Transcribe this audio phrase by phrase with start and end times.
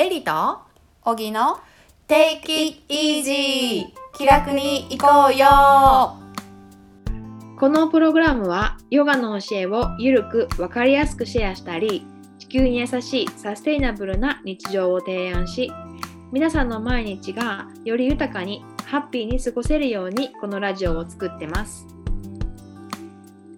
[0.00, 0.60] エリと
[1.02, 1.60] 小木の
[2.08, 3.84] Take it easy
[4.14, 6.16] 気楽に行こうよ。
[7.58, 12.06] このプログラムはヨガの教えをゆるくわかりやすくシェアしたり
[12.38, 15.70] 地球に優しいサステイナブルな日常を提案し
[16.32, 21.86] 皆さんの毎日がより豊かにハッピーに過ごせるようにこのラジオを作ってます。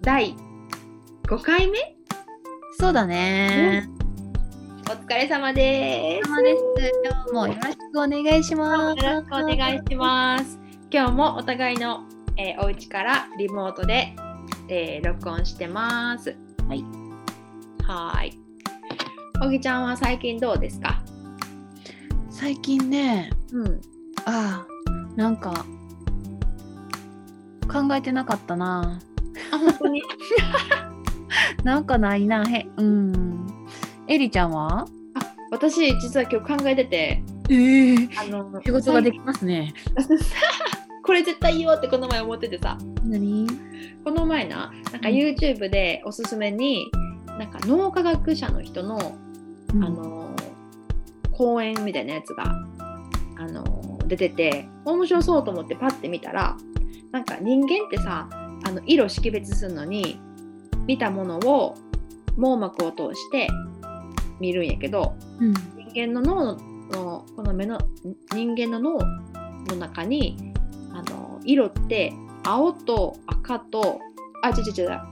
[0.00, 0.34] 第
[1.28, 1.78] 5回目？
[2.80, 3.88] そうだね。
[4.00, 4.01] お
[4.94, 6.28] 疲れ様です。
[6.28, 9.04] 今日もよろしくお願いします。
[9.04, 10.58] よろしくお願いします
[10.90, 12.04] 今日もお互いの、
[12.36, 14.14] えーお家からリモートで、
[14.68, 16.36] えー録音してます
[16.68, 16.84] はい。
[17.84, 18.38] はーい。
[19.44, 21.02] おぎちゃんは最近どうですか？
[22.30, 23.80] 最近ね、うん。
[24.26, 24.66] ああ、
[25.16, 25.64] なんか
[27.70, 28.98] 考えてなかったな。
[29.52, 30.02] あ、本当に？
[31.64, 32.44] なんかないな。
[32.44, 33.31] へ、うん。
[34.08, 34.86] エリちゃんは？
[35.50, 39.74] 私、実は今日考えてて、ええあの、仕事ができますね。
[41.04, 43.46] これ絶対言おうってこの前思っててさ、何？
[44.04, 46.90] この前な、なんかうん YouTube でおすすめに、
[47.38, 48.98] なんか脳科学者の人の、
[49.70, 50.34] あの、
[51.32, 52.44] 講演みたいなやつが、
[53.38, 56.56] あの、出てて、面白そうと思ってパッて見たら、
[57.12, 58.28] なんか人間ってさ、
[58.64, 60.18] あの色識別するのに、
[60.86, 61.76] 見たものを
[62.36, 63.48] 網膜を通して
[64.42, 65.54] 見るんやけど、うん。
[65.94, 66.56] 人間の脳
[66.90, 67.78] のこの目の
[68.34, 68.98] 人間の脳
[69.68, 70.52] の中に
[70.92, 72.12] あの色って
[72.44, 74.00] 青と赤と
[74.42, 75.08] あ違う違う違うあ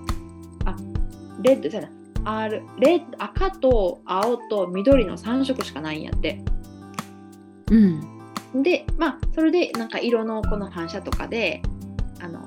[1.43, 1.89] レッドそうや
[2.23, 6.43] なあるレッド赤と青と緑の3色しかないんやって
[7.71, 8.63] うん。
[8.63, 11.63] でまあそれでなんか色のこの反射とかで
[12.21, 12.41] あの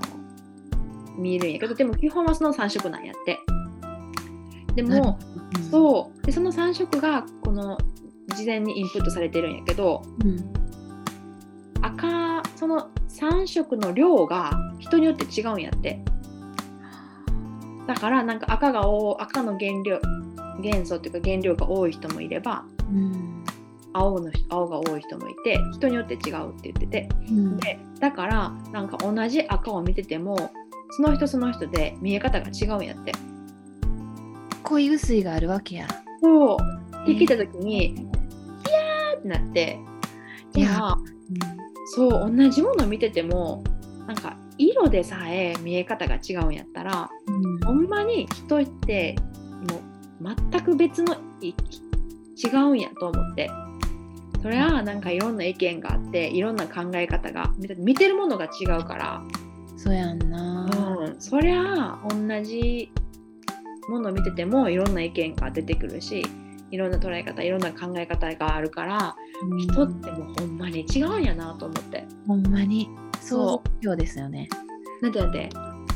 [1.18, 3.40] 見えるんやけどでも基本はその3色なんやって
[4.76, 5.33] でもう。
[5.72, 7.78] そうでその3色がこの
[8.36, 10.54] 事前にインプットされてるんやけどうん。
[11.82, 16.00] 赤その3色の量が人によって違うんやって
[17.88, 20.00] だからなんか赤が多赤の原料
[20.62, 23.44] 元素っていうか原料が多い人もいればうん。
[23.96, 27.58] 青の青が多い人もいて人によって違うって言っててうん。
[27.58, 30.52] でだからなんか同じ赤を見てても
[30.92, 33.12] その人その人で見え方が違うんやって
[34.74, 35.88] 恋薄があるわけや。
[36.22, 36.58] そう
[37.04, 37.96] って聞いた時に
[38.66, 39.80] 「ヒヤー!」ってなって
[40.56, 40.96] いや
[41.96, 43.64] そう同じもの見てても
[44.08, 47.60] なんか色でさえ見え方が違うんやったらうん。
[47.60, 49.16] ほんまに人って
[50.22, 53.50] もう全く別のい違うんやと思って
[54.42, 59.24] それはなんかいろんな意見があっていろんな考え方が見て見てるものが違うから、
[59.78, 60.70] そうやんな。
[61.00, 62.92] うん、そりゃ同じ
[63.90, 66.26] ものを見ててもいろんな意見が出てくるし
[66.72, 69.16] いろんな捉え方いろんな考え方があるから
[69.50, 72.06] うん人ってもうほんまに違うんやなと思って。
[72.28, 72.90] ほんまに
[73.22, 74.50] そう以上ですよね。
[75.02, 75.50] なんてなんて？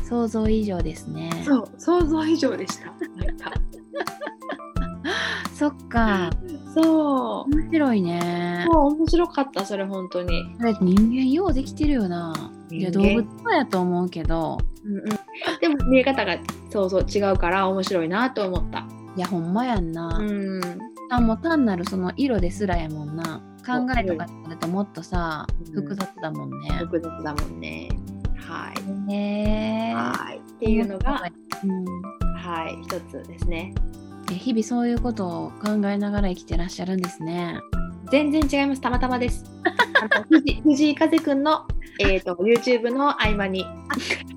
[0.07, 1.29] 想像以上ですね。
[1.45, 2.93] そう想像以上でした。
[5.53, 6.29] そっか。
[6.81, 8.65] そう面白いね。
[8.67, 10.43] もう面白かったそれ本当に。
[10.81, 12.33] 人間ようできてるよな。
[12.69, 15.05] いや動物もやと思うけど、うんうん、
[15.61, 16.37] でも見え方が
[16.69, 18.85] そうそう違うから面白いなと思った。
[19.15, 20.17] いやほんまやんな。
[20.19, 20.61] うん
[21.09, 23.41] あもう単なるその色ですらやもんな。
[23.65, 26.69] 考えとかになるともっとさ、うん複雑だもんね。
[26.79, 27.89] 複雑だもんね。
[28.35, 29.07] はい。
[29.07, 29.93] ねえ。
[29.93, 30.37] はい。
[30.37, 31.21] っていうのが、
[31.63, 31.85] うん
[32.35, 33.73] はい、一つですね。
[34.31, 37.59] え日々そういうことを考えながら生きてらっしゃるんですね。
[38.11, 38.81] 全然違います。
[38.81, 39.45] たまたまです。
[39.63, 41.65] あの 藤井風くんの、
[41.99, 43.65] えー、と YouTube の合間に、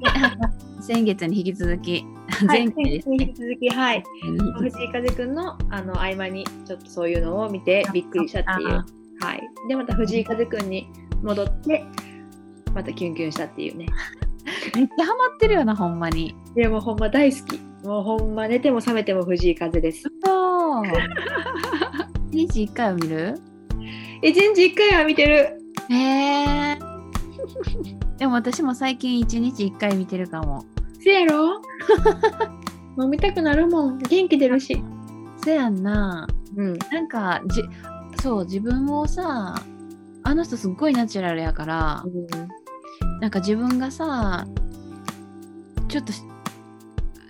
[0.80, 2.04] 先月に引き続き、
[2.46, 3.34] はい、前回です引ねき。
[3.34, 8.70] 続き、はい、うん藤井風くんのあの合間にちょっとそういうのを見てびっくりしたっていう。
[8.70, 8.86] あ
[9.22, 10.88] はい、でまた藤井風くんに
[11.22, 11.84] 戻って
[12.74, 13.86] またキュンキュンしたっていうね。
[14.74, 16.34] めっちゃハマってるよな、ほんまに。
[16.54, 17.69] でもほんま大好き。
[17.82, 20.04] もうほんま寝ても覚めても藤井風です。
[20.24, 20.84] そう。
[22.30, 23.40] 一日一回は見る？
[24.22, 25.60] 一日一回は見てる。
[25.88, 26.78] へえ。
[28.18, 30.64] でも私も最近一日一回見てるかも。
[31.02, 31.62] せやろ？
[32.96, 33.98] もう見たくなるもん。
[33.98, 34.82] 元気出るし。
[35.42, 36.28] せやんな。
[36.56, 36.78] うん。
[36.92, 37.62] なんかじ
[38.22, 39.54] そう自分をさ
[40.22, 42.04] あの人すっごいナチュラルやから
[43.20, 44.46] なんか自分がさ
[45.88, 46.22] ちょっとし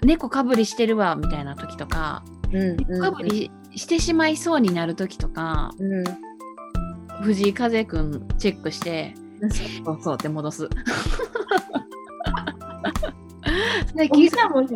[0.02, 2.76] 猫かぶりしてるわみたいな時とかうん。
[2.76, 6.05] 猫かぶりしてしまいそうになる時とか、うん。
[7.23, 9.14] 藤井風くんチェックして
[9.85, 10.69] そうそうって戻す
[13.94, 14.67] 最近ちゃんも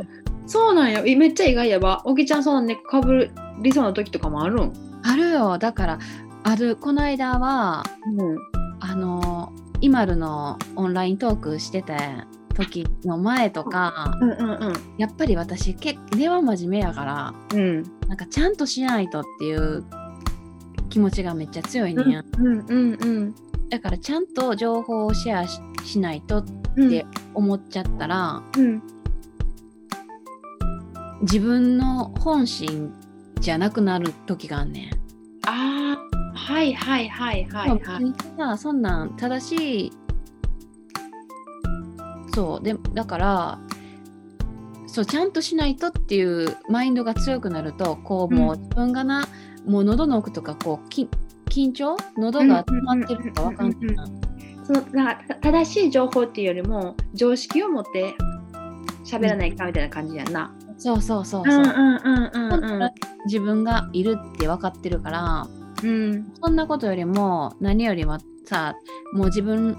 [0.46, 1.02] そうなんや。
[1.06, 2.02] えめっちゃ意外やわ。
[2.04, 3.30] おぎちゃんそんな猫かぶ
[3.62, 4.72] りそうな時とかもあるん？
[5.02, 5.98] あるよだから
[6.42, 7.84] あるこの間は
[8.18, 8.38] うん。
[8.80, 11.96] あのイマルのオンライントークしてた
[12.54, 14.34] 時の前とかうんう
[14.70, 17.58] んやっぱり私結構根は真面目やからうん。
[17.58, 17.82] うん。
[18.08, 19.84] なんかちゃんとしないとっていう
[20.90, 22.02] 気持ちがめっちゃ強いね
[22.38, 23.34] うんうんうん
[23.70, 26.44] だからちゃんと情報をシェアししないとっ
[26.76, 26.90] うん。
[26.90, 28.82] て思っちゃったらうん。
[31.22, 32.92] 自分の本心
[33.40, 34.90] じゃなくなる時があんねん。
[35.48, 35.96] あ
[36.34, 38.58] あ、はいはいはいはいまあはい。
[38.58, 39.92] そんなん正しい
[42.34, 43.58] そうでだから
[44.86, 49.26] そうちゃんとしないとっていうマインドが強くなるとこうもううん自分がな、
[49.66, 51.08] もう喉の奥とかこうき
[51.46, 51.96] 緊張？
[52.16, 54.06] 喉が詰まってるとかわかんないな。
[54.64, 58.14] そのなんかた正しい情報っていうよりも常識を持って
[59.04, 60.54] 喋らないかみたいな感じやんな。
[60.78, 61.54] そうそうそうそう。
[61.54, 62.92] うんう
[63.26, 65.48] 自分がいるって分かってるから
[65.82, 68.74] うんそんなことよりも何よりもさ
[69.12, 69.76] もう自分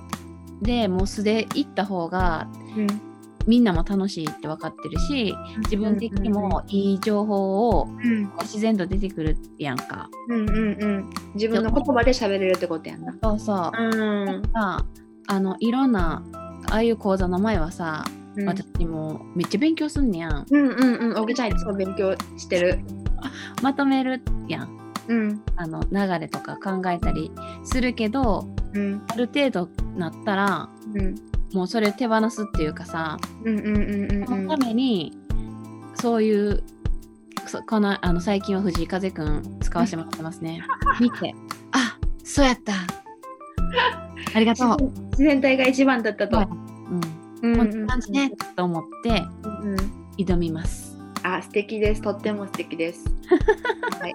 [0.62, 2.48] でもう素で行った方が
[2.78, 3.16] うん
[3.48, 5.36] みんなも楽しいって分かってるし
[5.66, 10.10] 自分的にもいい情報をうん自然と出てくるやんか。
[10.30, 13.14] うんうんうん自分の言葉で喋れるってことやんな。
[13.22, 13.72] そうそう。
[13.78, 14.84] うんさ
[15.28, 16.24] あのいろんな
[16.70, 18.04] ああいう講座の前はさ、
[18.36, 20.46] うん私もめっちゃ勉強すんねやん。
[20.50, 22.80] うんうんうん、おぎちゃんいつも勉強してる。
[23.62, 24.85] まとめるやん。
[25.08, 27.32] うんあの流れとか考えたり
[27.64, 31.16] するけどうんある程度なったらうん
[31.54, 35.18] もうそれ手放すっていうかさそのために
[35.96, 36.64] そういう
[37.48, 40.64] そこのあの最近は藤井風くん使わせてもらってますね。
[41.00, 41.34] 見て
[41.72, 42.74] あそうやった
[44.34, 44.92] ありがとう。
[45.12, 46.38] 自然体が一番だったと。
[46.38, 46.48] はい
[47.42, 49.24] うん、うんこんな感じねと思って
[50.18, 50.98] 挑みます。
[51.24, 52.02] あ素敵です。
[52.02, 53.06] とっても素敵です。
[54.00, 54.14] はい。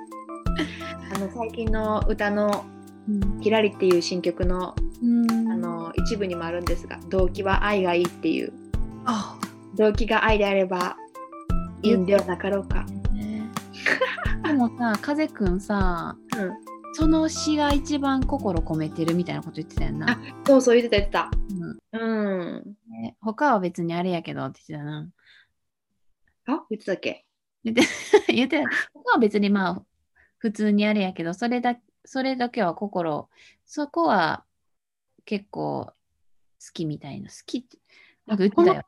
[1.20, 2.64] あの最近の歌の
[3.06, 5.50] うん「キラリ」っていう新曲のうん。
[5.52, 8.52] あの一部にもあるんですが動機は愛がいいっていう。
[9.04, 9.38] あ。
[9.76, 10.96] 動機が愛であれば
[11.82, 12.84] いいんではなかろうか。
[13.12, 13.42] ね。
[14.44, 16.52] でもさ風くんさうん、
[16.94, 20.18] その詩が一番心込めてるみたいなこと言ってたよな。
[20.46, 21.98] そうそう言ってたうん言ってた。
[21.98, 22.76] うん。
[22.88, 25.08] ね他は別にあれやけどって言ってたな。
[26.46, 26.64] あ？
[26.70, 27.26] 言ってたっけ？
[27.62, 27.82] 言って
[28.32, 28.70] 言ってた。
[28.94, 29.82] 他は別にまあ
[30.40, 33.28] 普通にあれやけどそれだそれだけは心
[33.64, 34.44] そこは
[35.24, 35.92] 結構
[36.60, 37.30] 好きみたいな。
[37.30, 37.66] 好き
[38.26, 38.82] なんか言ってたよ。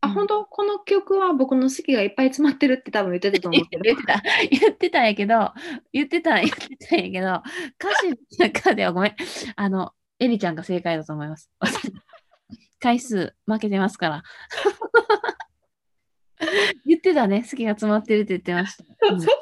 [0.00, 0.14] あ、うん。
[0.14, 0.44] 本当？
[0.44, 3.82] この曲は僕の好きがいっぱい詰まってるって多分言ってたと思うけど。
[3.82, 4.22] 言ってた。
[4.50, 5.52] 言ってたんやけど
[5.92, 7.42] 言ってた 言ってたんやけど
[7.78, 9.16] 歌詞の中ではごめん。
[9.56, 11.50] あのエリちゃんが正解だと思います。
[12.80, 14.22] 回数負けてますから。
[16.84, 17.42] 言ってたね。
[17.42, 18.84] 好きが詰まってるって言ってました、
[19.14, 19.20] うん。
[19.20, 19.36] そう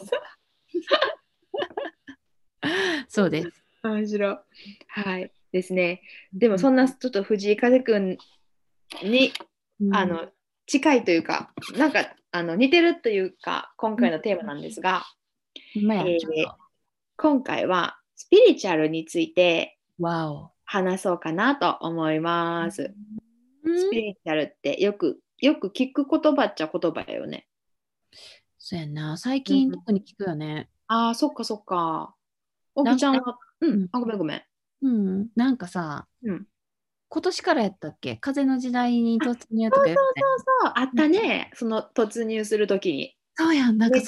[3.31, 4.39] です面白い。
[4.89, 5.33] はい。
[5.51, 6.03] ですね。
[6.33, 8.17] でもそんなちょっと藤井風くん
[9.03, 9.33] に、
[9.81, 10.31] うんあの
[10.65, 15.03] 近いというか、なんかあの似てるというか、今回のテーマなんですが、
[15.75, 16.19] ほんえー
[17.17, 19.79] 今回はスピリチュアルについて
[20.65, 22.95] 話そうかなと思います。
[23.65, 27.47] スピリチュアルってよくよく聞く言葉っちゃ言葉よね。
[28.59, 32.15] そうやんな最近うん特に聞くよねああ、そっかそっか。
[32.75, 34.43] おぎちゃんは、ううんん、あ、ごめんごめん。
[34.83, 36.47] うんなんかさ、うん
[37.09, 38.17] 今年からやったっけ？
[38.17, 40.23] 風の時代に突入とかやってたよね
[40.63, 43.15] そう、あったね、その突入するときに。
[43.37, 43.99] そうやんなんか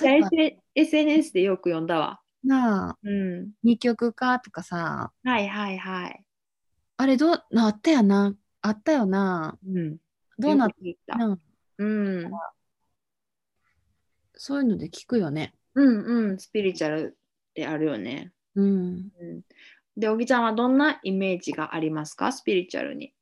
[0.75, 2.21] SNS でよく読んだわ。
[2.43, 3.53] なあうん。
[3.63, 6.25] 二極化とかさはいはいはい。
[6.97, 9.99] あれどうなあったやなあったよなうん。
[10.39, 11.17] どうなっよく聞いた。
[11.19, 11.39] な
[11.79, 12.33] うん。
[14.37, 16.39] そういうので聞くよねうんうん。
[16.39, 17.17] スピリチュアル
[17.51, 18.33] ってあるよね。
[18.55, 19.41] うんうん。
[19.97, 22.33] で、おぎちゃんはどんなイメージがありますか？
[22.33, 23.13] スピリチュアルに。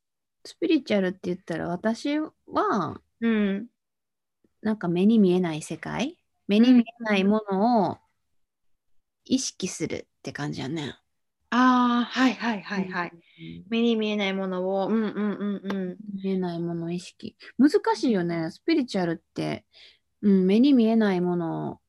[0.44, 3.66] スピリチュアルって言ったら私はうん。
[4.60, 7.98] なんか目に見えない世界目に見えないものを
[9.24, 10.96] 意識するって感じやね。
[11.50, 13.10] ああ、はいはいはいはい。
[13.12, 13.22] うん
[13.68, 15.96] 目に見えないものを、うんうんうんうん。
[16.22, 17.36] 見えないものを意識。
[17.58, 18.50] 難しいよね。
[18.50, 19.64] スピリチュアルって、
[20.20, 21.80] うん、目に見えないものを、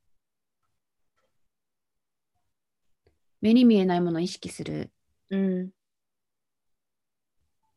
[3.44, 4.90] 目に見えないものを意識する。
[5.30, 5.70] うん。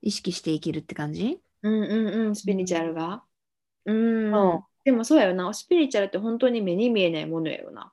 [0.00, 1.40] 意識して生きるって感じ？
[1.62, 3.24] うんうんうん、スピリチュアルが？
[3.84, 4.30] うん。
[4.30, 5.52] そでもそうやよな。
[5.52, 7.92] スピリチュアルって本当に目に見えないものやよな。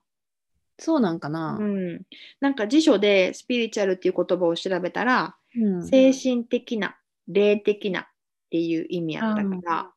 [0.78, 1.58] そうなんかな。
[1.60, 2.02] うん。
[2.40, 6.96] なんか辞書でスピリチュアルっていう言葉を調べたら、うん精神的な、
[7.28, 8.06] 霊的なっ
[8.52, 9.92] ていう意味やったから、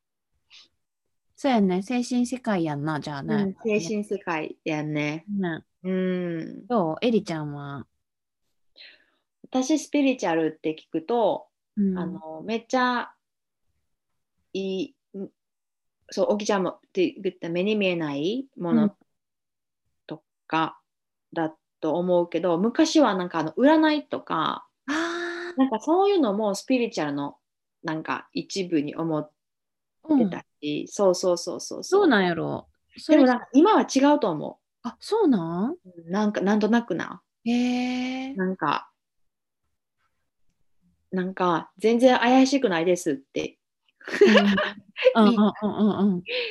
[1.36, 1.82] そうやね。
[1.82, 3.56] 精神世界やんな、じゃあうねん。
[3.62, 5.26] 精神世界やんね。
[5.28, 6.66] ねうん。
[6.66, 6.96] どう？
[7.00, 7.86] エリちゃんは？
[9.44, 13.12] 私スピリチュアルって聞くと、うん、あのめっちゃ
[14.52, 15.28] いい、ん
[16.10, 18.96] そう、おきちゃんもって言った目に見えないもうんの
[20.06, 20.80] とか
[21.32, 27.36] だと思うけど、昔はなんかあの占いとか、あなんかそういうのもスピリチュアルの
[27.84, 32.66] なんか一部に思っー、うんてたし、そうそうそうそうそうなんやろ。
[33.08, 35.72] でもなんか今は違うと思あ、そうなん？
[35.72, 35.76] う。
[36.10, 37.20] なんかなんとなくな。
[37.44, 37.50] へ
[38.30, 38.34] え。
[38.34, 38.88] なんか、
[41.10, 43.58] なんか全然怪しくないですって。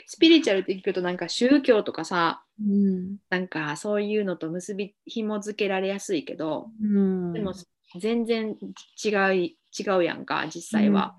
[0.05, 7.33] スピリチュアルって聞くとなんか宗教とかさ、うんなんかそういうのと結び紐付けられやすいけど、うん。
[7.33, 7.53] でも
[7.99, 8.57] 全然
[9.03, 11.15] 違い違うやんか、実際は。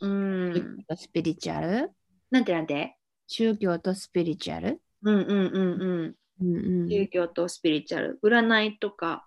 [0.00, 0.84] うん。
[0.94, 1.90] スピリチュアル？
[2.30, 2.96] なんてなんて？
[3.26, 4.80] 宗教とスピリチュアル？
[5.02, 6.14] うんうんうんうん。
[6.40, 6.88] うんうん。
[6.88, 8.18] 宗教とスピリチュアル。
[8.22, 9.26] 占いとか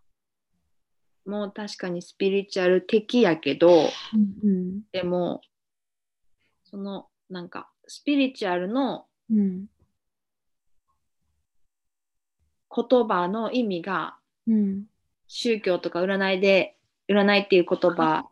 [1.25, 3.89] も確かにスピリチュアル的やけど、
[4.43, 5.41] うんでも、
[6.63, 9.65] そのなんかスピリチュアルのうんうん
[12.73, 14.15] 言葉の意味が
[14.47, 14.85] うん
[15.27, 16.77] 宗教とか占いで
[17.09, 18.29] 占いっていう言葉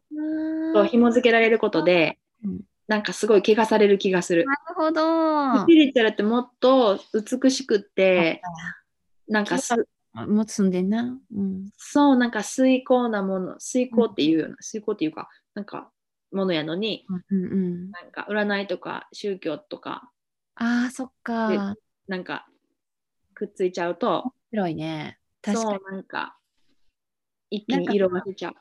[0.74, 4.42] とな紐付けられることで、うんなんかすごい怪我される気がする。
[4.42, 5.68] るほどス。
[5.68, 8.42] ピリチュアルってもっと美しくって、
[9.28, 9.76] なんかす
[10.16, 11.16] もう積んでんな。
[11.36, 11.70] うん。
[11.78, 15.92] そうなんか水耕なもの、水耕っていうような、水耕っていうか、なんか
[16.32, 17.92] ものやのに、うんうん。
[17.92, 20.10] なんか占いとか宗教とか、
[20.56, 21.76] ああ、そっか。
[22.08, 22.48] なんか
[23.36, 25.20] くっついちゃうと、広いね。
[25.44, 25.80] 確かに。
[25.80, 26.40] そうなんか
[27.52, 28.54] 一気に色が出ちゃう。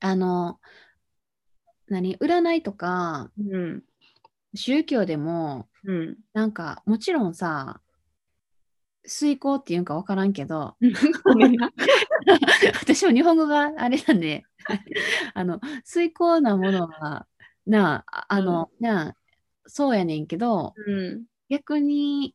[0.00, 0.58] あの、
[1.90, 3.82] 何占いとかうん。
[4.54, 6.16] 宗教でも、うん。
[6.32, 7.80] なんか、もちろんさ、
[9.04, 10.76] 遂行っていうんか分からんけど。
[12.80, 14.44] 私も日本語があれなんで、
[15.34, 17.26] あの、遂行なものは、
[17.66, 19.16] なあ、あの、なあ、
[19.66, 21.24] そうやねんけど、うん。
[21.48, 22.34] 逆に、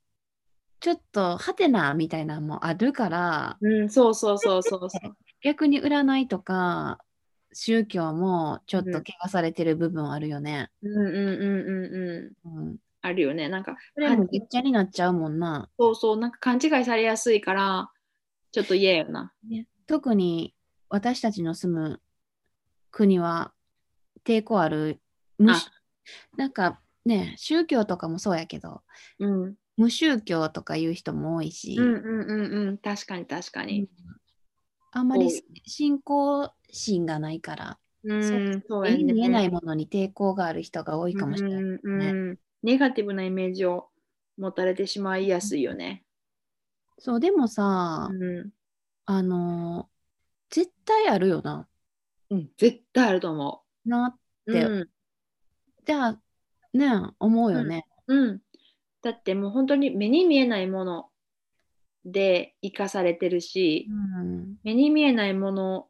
[0.79, 5.17] ちょっと、ハテナみたいなのもあるから、うん、そうそうそうそうそう。
[5.41, 6.99] 逆に占いとか、
[7.55, 10.69] 宗教もちょっとうん怪我されてる部分あるよね。
[10.83, 12.59] うんうんうんうんうん。
[12.59, 12.77] うん。
[13.01, 13.47] あるよね。
[13.47, 15.69] なんか、それもぐっちゃになっちゃうもんな。
[15.79, 17.89] そうそう、なんか勘違いされやすいから、
[18.51, 19.31] ちょっと嫌よな。
[19.47, 20.53] ね、特に
[20.89, 22.01] 私たちの住む
[22.91, 23.53] 国は
[24.25, 24.99] 抵抗ある
[25.37, 25.71] 無あ
[26.37, 28.81] なんかね宗教とかもそうやけど
[29.19, 29.55] うん。
[29.77, 32.77] 無宗教とかいう人も多いし、うんうんうんうん。
[32.77, 33.89] 確かに確かに。
[34.95, 35.29] あんまり
[35.65, 39.03] 信仰心がないから、うん、そうやね。
[39.03, 41.61] 見えないものに抵抗がある人が多いかもしれない。
[41.61, 43.89] うんうんネガティブなイメージを
[44.39, 46.03] 持たれてしまいやすいよね。
[46.97, 48.49] そうでもさ、うん。
[49.05, 49.87] あの
[50.49, 51.67] 絶対あるよな。
[52.29, 54.51] うん、絶対あると思なう。
[54.51, 54.89] でうん
[55.85, 56.19] じゃあ
[56.73, 57.85] ね思うよね。
[58.07, 58.41] うん。
[59.01, 61.09] だってもう本当に目に見えないもの
[62.05, 65.87] で生かされてるし、うん目に見えないもの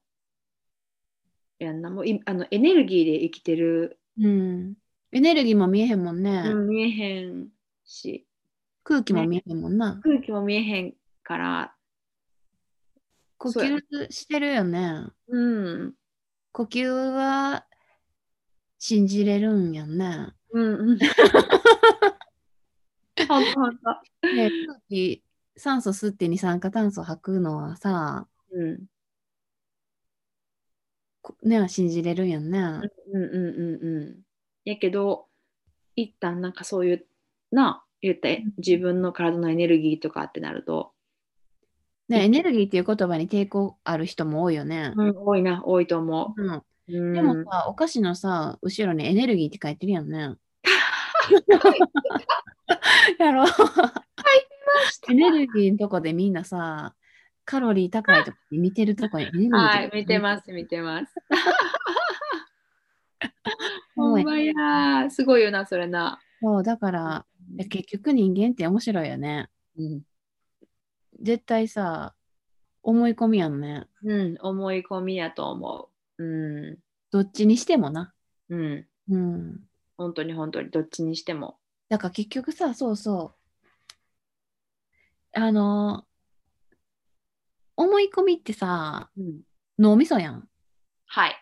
[1.59, 4.73] やんな、もういあのエネルギーで生きてる、うん、
[5.11, 6.43] エネルギーも見えへんもんね。
[6.45, 7.47] うん、見えへん
[7.83, 8.25] し、
[8.83, 9.99] 空気も見えへんもんな。
[10.03, 10.93] 空気も見えへん
[11.23, 11.75] から、
[13.37, 15.07] 呼吸してるよね。
[15.27, 15.39] う
[15.87, 15.93] ん。
[16.51, 17.65] 呼吸は
[18.79, 20.29] 信じれるんやんね。
[20.51, 20.99] うんうん。
[23.27, 23.83] ほんとほんと。
[24.23, 25.24] ね空気、
[25.57, 28.85] 酸素吸って二酸化炭素吐くのはさ、うん。
[31.21, 32.59] こね、信じれるんやんね。
[32.59, 34.19] うんうんうんうん。
[34.63, 35.27] やけど、
[35.95, 37.05] 一旦なんかそういう、
[37.51, 40.91] な、言ってうん自分の体のエネルギーとかってなると、
[42.07, 44.93] ね、エネルギーっていう言葉に抵抗ある人も多いよね。
[44.95, 46.63] うん、多いな、多いと思うん、う。
[46.87, 50.35] うん、でもさ、お菓子のさ、後ろにエネルギーって書いてるやんね。
[53.17, 53.45] やろ
[55.09, 56.95] エネルギーのとこでみんなさ、
[57.45, 61.13] カロリー高いとこに見てるとこにエネルギーはい、見てます、見てます。
[63.95, 66.19] ほんまやー、すごいよな、それな。
[66.41, 67.25] そう、だから、
[67.69, 69.49] 結局人間って面白いよね。
[69.77, 70.01] うん、
[71.21, 72.13] 絶対さ、
[72.83, 73.87] 思い込みやんね。
[74.03, 76.23] うん、思い込みやと思う。
[76.23, 76.77] うん、
[77.11, 78.13] どっちにしてもな。
[78.49, 79.59] うん、うん。
[79.97, 81.57] 本当に本当に、どっちにしても。
[81.89, 83.44] だから結局さ、そうそう。
[85.37, 86.05] あの、
[87.75, 89.41] 思い込みってさ、うん、
[89.77, 90.47] 脳みそやん。
[91.07, 91.35] はい。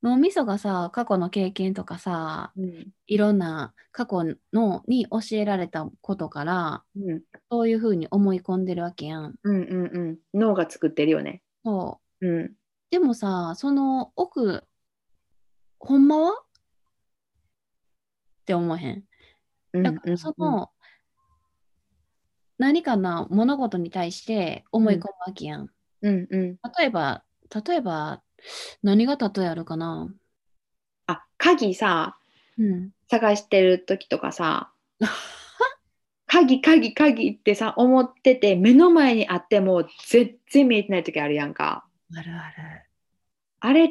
[0.00, 4.22] 脳みそがさ、過去の経験とかさ、うん、いろんな過去
[4.52, 9.34] のに教えられたことから、うん、そういうふうに思い込んでるわけやん。
[9.42, 10.18] うん、うん、うん。
[10.32, 11.42] 脳が作ってるよね。
[11.64, 12.28] そう。
[12.28, 12.52] うん、
[12.90, 14.62] でもさ、その奥、
[15.80, 16.32] ほんまは？
[16.32, 16.44] っ
[18.44, 19.04] て思わへん。
[19.82, 20.70] だからその、
[22.58, 25.68] 何かな物事に対して思い込むわけやん。
[26.02, 26.58] うんうん。
[26.78, 27.24] 例えば、
[27.66, 28.22] 例えば、
[28.82, 30.08] 何が例えあるかな？
[31.06, 32.16] あ、鍵さ、
[32.58, 32.90] うん。
[33.08, 34.72] 探してる時とかさ、
[36.26, 41.86] 鍵鍵鍵ってさ、思ってて、目の前にあっても全然見えてない時あるやんか。
[42.16, 42.82] あるある。
[43.60, 43.88] あれっ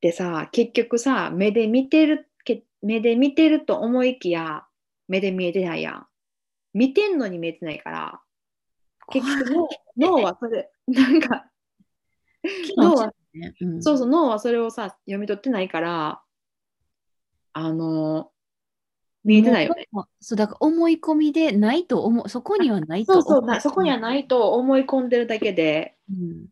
[0.00, 4.66] てさ、結局さ、目で見てる、け目で見てると思いきや、
[5.06, 6.07] 目で見えてないやん。
[6.78, 8.20] 見てんのに見えてないから、
[9.10, 9.68] 結局脳
[9.98, 11.50] 脳はそれ、なんか、
[12.76, 16.22] 脳は、ね、うん、そうそう、脳はそれをさ、読み取ってないから、
[17.52, 18.30] あの、
[19.24, 19.88] 見えてないよね。
[20.20, 26.46] そう、だから思い込みでないと思う、そこにはないと思そうそうな、そこにはないと思い込んでるだけで、うん。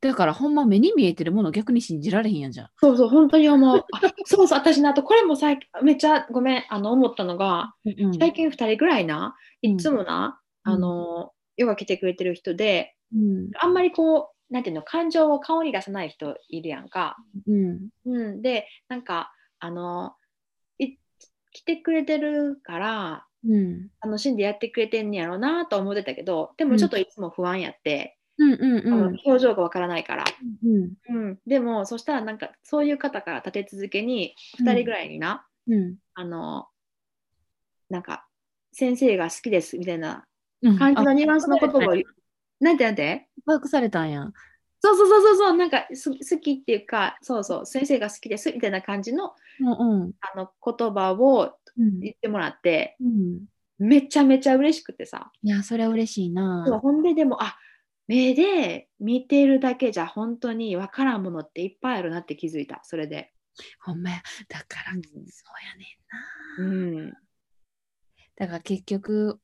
[0.00, 2.68] だからほんま目に見えてるもの逆に信じられへんやんじゃん。
[2.76, 3.84] そうそう、本当に思う。
[3.92, 9.70] あそうそう、私な、あとこれも最近、めっちゃごめん、あの、思ったのが、うん最近2人ぐらいな、うん。
[9.72, 10.72] いつもな、うん。
[10.72, 13.50] あの、ヨガ来てくれてる人で、うん。
[13.58, 17.16] あんまりこう、なんていうの、感情を顔に出さない人いるやんか。
[17.46, 17.88] うん。
[18.04, 20.14] うん、で、なんか、あの、
[20.78, 20.96] い
[21.52, 23.88] 来てくれてるから、うん。
[24.00, 30.24] 楽しんでやってくれてんねやろうなと思ってたけど、でもちょっといつも不安やって、うんうんうん表情がわからないから。
[30.64, 36.68] うんうん、でも、そしたらなんか、そういう方から立て続けに、2人ぐらいにな、うんあの、
[37.88, 38.26] なんか、
[38.72, 40.26] 先生が好きですみたいな
[40.62, 42.02] うん感じのニュアンスの言葉をう。
[42.60, 43.28] なんてなんて？
[43.46, 44.32] 告白されたんやん。
[44.80, 53.46] そうそうそうそうそう、なんかす好きっていうか、そうそう、先生が好きですみたいな感じのうんうんあの言葉をうん言ってもらって、うん。
[53.78, 55.30] めちゃめちゃ嬉しくてさ。
[55.42, 56.64] いや、それは嬉しいな。
[56.80, 57.58] ほんで、でも、あ
[58.06, 63.32] 目で見てるだけじゃ本当に分からんものっていっぱいあるなって気づいた、それで。
[63.80, 64.22] ほんまや。
[64.48, 67.04] だから、うんそうやねんな。
[67.04, 67.12] うん。
[68.36, 69.40] だから結局、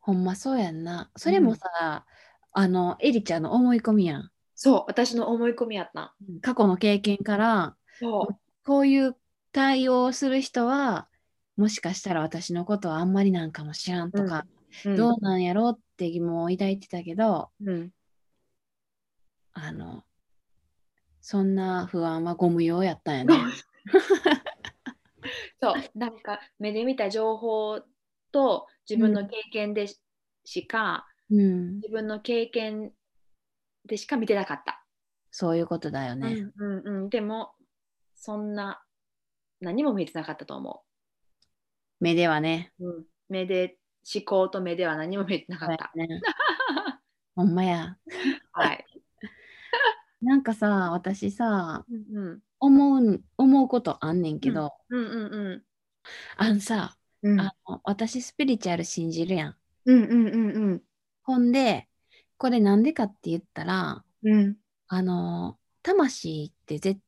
[0.00, 1.10] ほんまそうやんな。
[1.16, 2.06] それもさ、
[2.52, 4.30] あの、エリちゃんの思い込みやん。
[4.54, 6.14] そう、私の思い込みやった。
[6.42, 8.28] 過去の経験から、そ
[8.64, 9.16] こういう
[9.52, 11.08] 対応をする人は、
[11.56, 14.48] もしかしたら私のことはあんまりなんかも知らんとか、う。
[14.48, 17.90] うんどうなんやろうって疑問を抱いてたけど、うん、
[19.52, 20.04] あの、
[21.20, 23.34] そんな不安はご無用やったんやね。
[25.60, 27.80] そう、なんか目で見た情報
[28.32, 30.00] と自分の経験でし
[30.44, 32.92] しか、うん、自分の経験
[33.84, 34.84] でしか見てなかった。
[35.30, 36.46] そういうことだよね。
[36.56, 37.52] うんうんうん、でも、
[38.14, 38.82] そんな
[39.60, 40.82] 何も見えてなかったと思
[42.00, 42.72] 目ではね。
[42.78, 42.88] う。
[42.88, 43.76] うん、目で、
[44.14, 45.90] 思考と目では何も見えてなかった。
[45.96, 46.20] ね
[47.34, 47.96] ほんまや。
[48.52, 48.84] はい。
[50.22, 55.62] なんかさ、私さ、うんうん思う、思うことあんねんけど、うんうん
[56.36, 59.56] あんさ、うんあの私スピリチュアル信じるやん。
[59.84, 60.82] うんうんうん
[61.22, 61.88] ほんで、
[62.38, 64.56] これなんでかって言ったら、うん
[64.88, 67.00] あの、魂って絶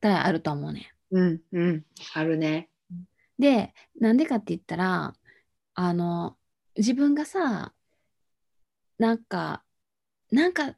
[0.00, 2.68] 対あると思うねうんうんあるね。
[2.92, 3.04] ん。
[3.38, 5.14] で、なんでかって言ったら、
[5.74, 6.36] あの、
[6.76, 7.72] 自分がさ、
[8.98, 9.64] なんか、
[10.30, 10.76] なんか、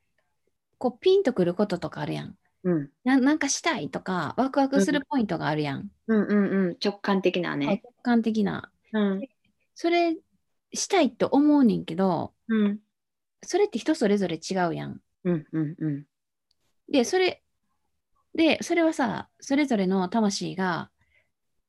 [0.78, 2.36] こうピンとくることとかあるやん。
[2.64, 5.90] うんななんかしたいとか、ワクワクするポイントがあるやん。
[6.06, 7.82] うんうんうん直感的なね。
[7.84, 8.70] 直感的な。
[8.92, 9.28] うん
[9.74, 10.16] それ、
[10.72, 12.80] したいと思うねんけど、うん
[13.42, 15.00] それって人それぞれ違うやん。
[15.24, 16.06] うんうんうん
[16.88, 17.42] で、それ、
[18.34, 20.90] で、それはさ、それぞれの魂が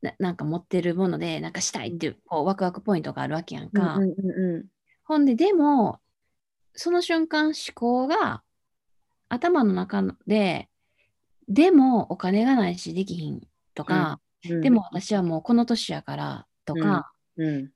[0.06, 3.96] ななんか持ってるもので、なんかしたいっていう、こう、ワクワクポイントがあるわけやんか。
[3.96, 4.65] うんうんうん
[5.08, 6.00] ほんで、でも、
[6.74, 8.41] その瞬間思考が
[9.30, 10.68] 頭の中で、
[11.48, 13.41] でもお金がないしできひん
[13.76, 14.62] とか、うん。
[14.62, 17.65] でも私はもうこの年やからとか、うん。
[17.65, 17.68] っ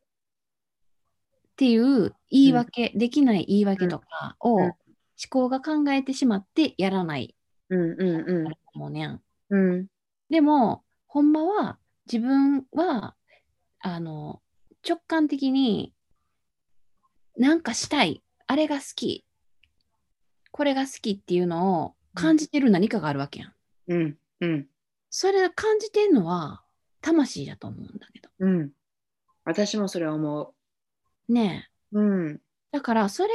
[1.55, 4.63] ていう言い訳、できない言い訳とかをうん。
[4.63, 4.73] 思
[5.29, 7.35] 考が考えてしまってやらない
[7.69, 7.91] うん。
[7.91, 9.21] うんうんもんねん。
[9.49, 9.87] うん
[10.29, 11.78] でも、ほんまは
[12.11, 13.15] 自分は、
[13.79, 14.41] あの、
[14.87, 15.93] 直感的に
[17.37, 19.25] なんかしたい、あれが好き、
[20.51, 23.53] これが好きっていうのを感じてる何かがあるわけやん。
[23.87, 24.67] うんうん
[25.11, 26.63] それ感じてるのは
[27.01, 28.29] 魂だと思うんだけど。
[28.39, 28.71] うん
[29.43, 30.53] 私もそれ思
[31.27, 31.97] ねえ。
[31.97, 32.01] う。
[32.01, 32.41] うん
[32.71, 33.29] だから、それ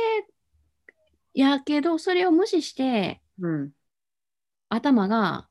[1.34, 3.70] やけど、それを無視して、うん
[4.68, 5.48] 頭が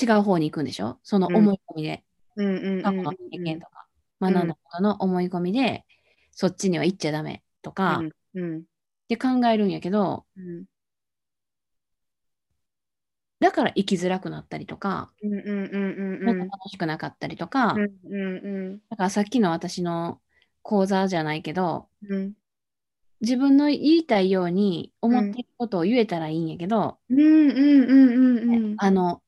[0.00, 0.98] 違う方に行くんでしょ？
[1.02, 2.04] その思い込みで。
[2.36, 3.86] 過去の経験とか、
[4.20, 5.84] 学んだことの思い込みで、
[6.32, 8.00] そっちには行っちゃダメとか、
[8.34, 10.64] うんって考えるんやけど、うん
[13.40, 18.18] だから生きづらくなったりとか、うんうんうんうんなんか楽しくなかったりとか、うんう
[18.76, 18.78] ん。
[18.88, 20.18] だからさっきの私の
[20.62, 22.32] 講座じゃないけど、うん。
[23.20, 28.74] 自分の言いたいように思っていることを言えたらいいんやけど、うんうんうんうんうん。
[28.78, 29.22] あの、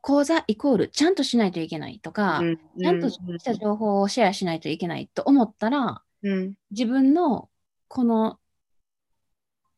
[0.00, 2.42] 講座イコールちゃんとしないといけないとか、
[2.78, 6.54] ちゃんとした情報をシェアしないといけないと思ったら、うん。
[6.70, 7.48] 自分の
[7.88, 8.38] この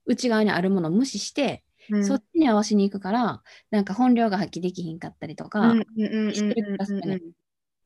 [0.07, 2.05] 内側にあるものを無視して、うん。
[2.05, 7.21] そっちに合わせに行くから、なんか本領が発揮できひんかったりとか、うんうんうんうんしてる気がするね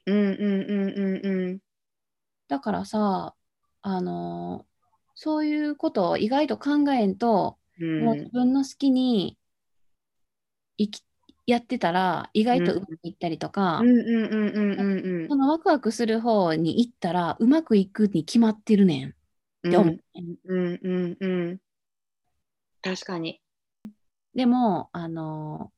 [0.07, 1.59] うんうんうんうんうん。
[2.49, 3.35] だからさ、
[3.83, 4.77] あのー
[5.19, 8.05] そういうことを意外と考えんと、うん。
[8.05, 9.39] もう自分の好きに
[10.77, 11.06] 生き
[11.47, 13.85] やってたら、意外とうまくいったりとか、そ
[15.37, 19.09] のワクワクする方に行ったら、うまくいくに決まってるねん。
[19.11, 19.13] っ
[19.71, 19.99] て思う、
[20.45, 21.59] うんうんうん
[22.83, 23.41] 確かに。
[24.35, 25.77] でも、あのー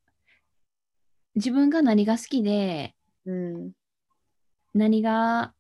[1.35, 3.73] 自分が何が好きで、うん。
[4.75, 5.55] 何が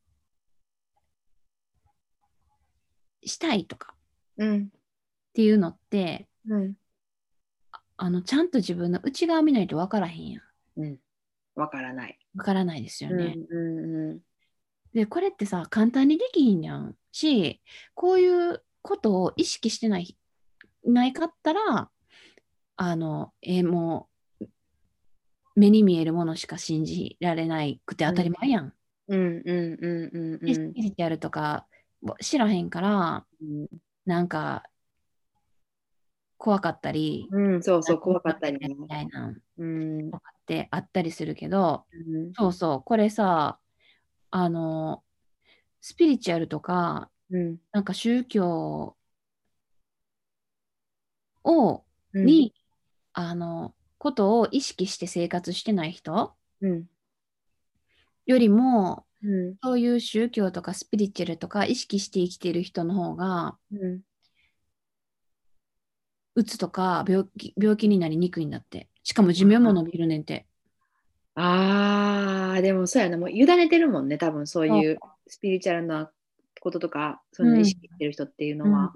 [3.23, 3.95] したいとか
[4.39, 4.65] うん。
[4.65, 4.69] っ
[5.35, 6.75] ていうのって、うん
[7.99, 10.43] あの、ちゃんと自分の内側見ないと分からへんやん。
[10.81, 10.99] うん。
[11.57, 12.19] わからない。
[12.35, 13.37] 分からないですようんね。
[13.51, 14.21] うん。
[14.95, 16.97] で、これってさ、簡単にできひんやん。
[17.11, 17.61] し、
[17.95, 20.17] こういうことを意識してない、
[20.85, 21.91] ないかったら、
[22.77, 24.09] あの、えーも
[24.41, 24.47] う、
[25.57, 28.73] 目に見えるものしか信じられないくて当たり前やん。
[29.09, 29.19] うん。
[29.19, 31.67] うんうんうんうんでスピリチュアルとか
[32.21, 33.67] 知らへんから、うん。
[34.07, 34.63] なんか、
[36.39, 38.75] 怖かったり、うんそうそう怖かったりね。
[38.75, 40.11] みたいなうん。
[40.11, 42.33] とかってあったりするけど、うん。
[42.33, 43.59] そうそう、これさ、
[44.31, 45.03] あの、
[45.81, 47.59] スピリチュアルとか、うん。
[47.73, 48.97] なんか宗教
[51.45, 52.25] を、うん。
[52.25, 52.55] に、
[53.13, 56.87] あの、ことを意識して生活してない人うん。
[58.27, 59.57] よりも、うん。
[59.61, 64.01] そういう宗教とかスピリチュアルとか意識して生きている人の方が、うん
[66.39, 68.89] うつとか病気病気になりにくいんだって。
[69.03, 70.47] しかも寿命も伸びるねんて。
[71.35, 73.17] あーでもそうやな。
[73.17, 76.13] もう委ねてるもんね多分そういうスピリチュアルな
[76.61, 78.93] こととかそういうの意識してる人っていうのは、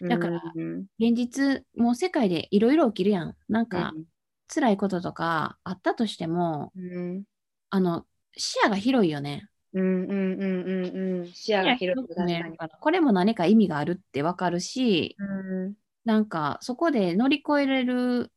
[0.00, 0.08] うん。
[0.08, 3.36] だからうん現実、もう世界でいろいろ起きるやん。
[3.48, 4.04] なんうか、ん。
[4.48, 7.24] 辛いこととかあったとしても、うん。
[7.70, 9.46] あの、視野が広いよね。
[9.72, 11.26] うんうんうんうんうん。
[11.34, 12.32] 視野が広く視野確かに。
[12.32, 15.24] 見えるからこれも何か意味があるってわかるし、う
[15.68, 15.74] ん
[16.06, 18.30] なんかそこで乗り越えれる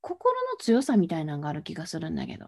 [0.00, 2.46] 心の強さみたいなのがある気がするんだけど。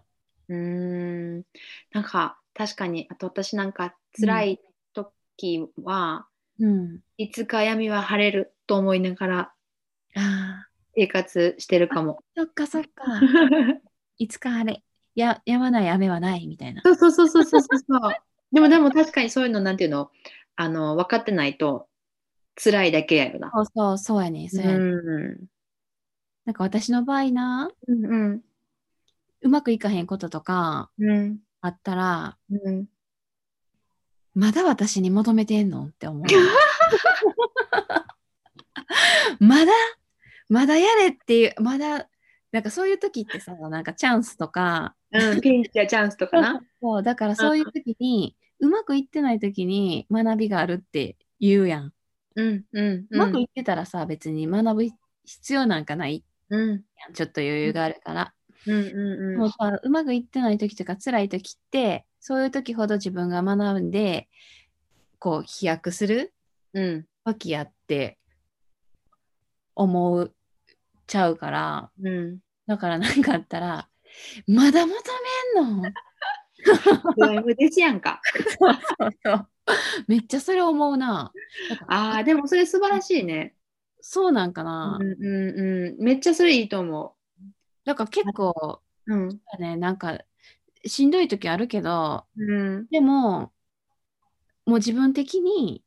[0.49, 1.43] うーん
[1.91, 4.61] なんか確かにあと私なんか辛い
[4.93, 6.27] 時は、
[6.59, 6.99] うん。
[7.17, 9.53] いつか闇は晴れると思いながら
[10.95, 12.23] 生活してるかも。
[12.35, 13.05] そっかそっか。
[14.17, 14.83] いつか晴れ。
[15.13, 16.81] や、やまない雨はないみたいな。
[16.83, 18.15] そうそうそうそうそうそう。
[18.51, 20.09] でもでも確かにそういうのなんていうの
[20.55, 21.86] あの分かってないと
[22.61, 23.51] 辛いだけやよな。
[23.53, 24.49] そうそう、そうやね。
[24.49, 24.77] そうやね。
[24.77, 25.37] ん
[26.45, 28.41] なんか私の場合な、うんうん
[29.41, 32.85] うまくいかへんこととかうんあったら、うん
[34.33, 36.23] まだ私に求めてんのって思う。
[39.39, 39.71] まだ
[40.49, 42.07] まだやれっていう、まだ、
[42.51, 46.61] なんかそういう時ってさ、なんかチャンスとか、うん、ピンチやチャンスとかな。
[46.81, 51.93] そう、だからそういう時に、うまくいってない時に学びがあるって言うやん。
[52.37, 54.83] うんうんうまくいってたらさ、別に学ぶ
[55.25, 56.23] 必要なんかない？
[56.49, 56.83] うん。
[57.13, 58.33] ちょっと余裕があるから。
[58.65, 64.29] うんうんもうさ、うまくいってない時とか辛い時って、そういう時ほど自分が学んで、
[65.19, 66.33] こう飛躍する
[66.73, 67.05] うん。
[67.25, 68.17] 時やって
[69.75, 70.33] 思う
[71.07, 72.39] ちゃうから、うん。
[72.67, 73.89] だから何かあったら、
[74.47, 74.93] まだ求
[75.55, 75.91] めんの？
[77.17, 78.21] ド M ですやんか。
[78.59, 79.47] そうそう
[80.07, 81.31] めっちゃそれ思うな。
[81.87, 83.55] ああ、でもそれ素晴らしいね。
[84.01, 84.97] そうなんかな。
[84.99, 86.03] うんうんうん。
[86.03, 87.15] めっちゃそれいいと思
[87.85, 89.15] だから結構、う。
[89.15, 89.41] うん。
[89.59, 90.19] ね、なんか、
[90.85, 92.87] しんどい時あるけど、うん。
[92.87, 93.51] でも、
[94.65, 95.83] もう自分的に、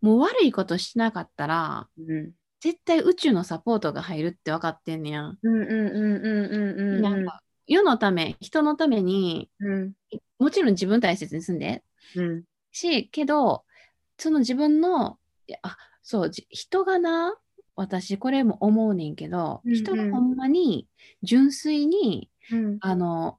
[0.00, 5.38] もう悪いことしなかったら、うん絶対宇宙のサポートが入るって分かってんねやん。
[5.42, 7.02] うんうんうんうんうんうん。
[7.02, 9.92] なんか、世のため、人のために、うん
[10.38, 11.84] もちろん自分大切にすんで、
[12.16, 13.64] うんし、けど、
[14.18, 15.18] その自分の、
[15.62, 17.38] あ、そう、じ人がな、
[17.76, 19.76] 私これも思うねんけど、うんうん。
[19.76, 20.88] 人がほんまに
[21.22, 22.78] 純粋に、うん。
[22.80, 23.38] あの、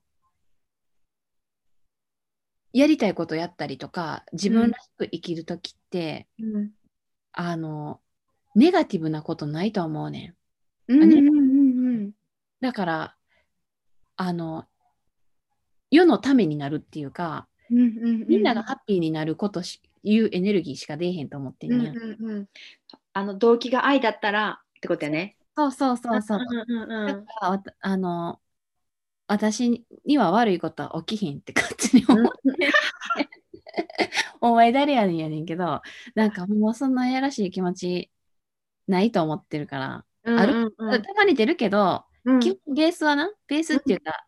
[2.73, 6.71] やりたいことやったりとか、自分らしく生きるときって、うん。
[7.31, 8.01] あの、
[8.55, 10.35] ネガティブなことないと思うね
[10.87, 10.93] ん。
[10.93, 12.11] うんうんうんうん。
[12.61, 13.15] だから、
[14.17, 14.65] あの、
[15.91, 22.49] 世のためになるっていうか、うんうんうんみんながハッピーになることし、いうエネルギーしか出えへんと思ってんね、うんうんうん。
[23.13, 25.37] あの動機が愛だったらってことやね。
[25.55, 26.39] そうそうそうそう。
[26.39, 27.25] うんうんだうん。
[27.25, 28.39] からあの、
[29.27, 32.69] 私には悪いことは起きひんって勝手に思って、
[34.41, 35.81] お前誰やねんやねんけど、
[36.13, 38.11] なんかもうそんなやらしい気持ち
[38.87, 40.93] ないと思ってるから、うんあるうん。
[40.93, 42.39] うんたまに出るけど、うん。
[42.39, 44.25] 基本ベースはな、ベースっていうか、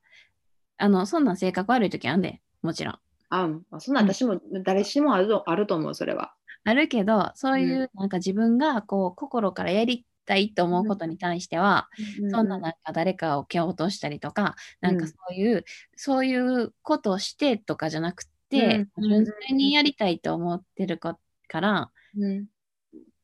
[0.77, 2.99] あの、そんなん性格悪い時あんで、もちろん。
[3.29, 3.65] あうん。
[3.79, 6.33] そんな私も誰しもあるとあると思うそれは。
[6.63, 11.89] あるけど、そういう、なんか自分がこう、心からやりたいと思うことに対しては、
[12.29, 19.09] そんななんか誰かを蹴落としたりとか、なんかうんそういう、そういうことをしてとかじゃなくて、うん。
[19.09, 22.47] 純粋にやりたいと思ってるこから、うん。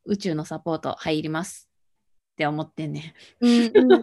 [0.05, 1.69] 宇宙のサポート入ります
[2.33, 3.13] って思ってんね。
[3.41, 3.51] うん。
[3.51, 4.01] うん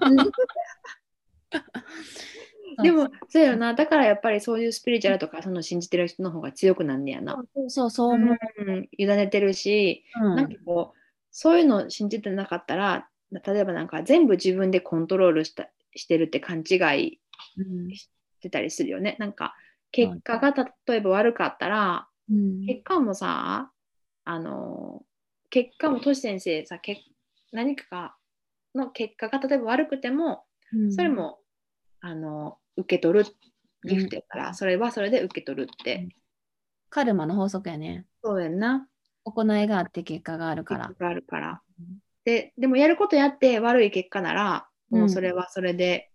[2.83, 3.74] でもそうやよな。
[3.74, 7.42] だからやっぱりそういうスピリチュアルとかその信じてる人の方が強くなんねやな。
[7.54, 8.37] そうそうそう思う。
[8.59, 8.88] うん。
[8.96, 10.37] 委ねてるし、うん。
[10.37, 10.98] なんかこう
[11.30, 17.20] そういうのを信じてなかったら例えばなんか全部自分でコントロールしたしてるって勘違い
[17.56, 17.94] うん。
[17.94, 18.09] し
[18.40, 19.16] てたりするよね。
[19.18, 19.54] なんか
[19.92, 20.54] 結果が
[20.87, 22.66] 例えば悪かったらうん。
[22.66, 23.70] 結果もさ
[24.24, 25.02] あの
[25.50, 27.02] 結果もトシ先生さけ
[27.52, 28.14] 何かが
[28.74, 30.92] の結果が例えば悪くてもうん。
[30.92, 31.39] それも、
[32.00, 33.26] あの受け取る
[33.84, 34.54] ギフトやから、うん。
[34.54, 36.08] それはそれで受け取るって、
[36.88, 38.06] カルマの法則やね。
[38.22, 38.86] そうやんな。
[39.24, 40.88] 行いがあって結果があるから。
[40.88, 40.98] 結。
[40.98, 41.62] 果があるから。
[41.78, 41.98] うん。
[42.24, 46.10] ででもやることやって悪い結果ならもううんそれはそれで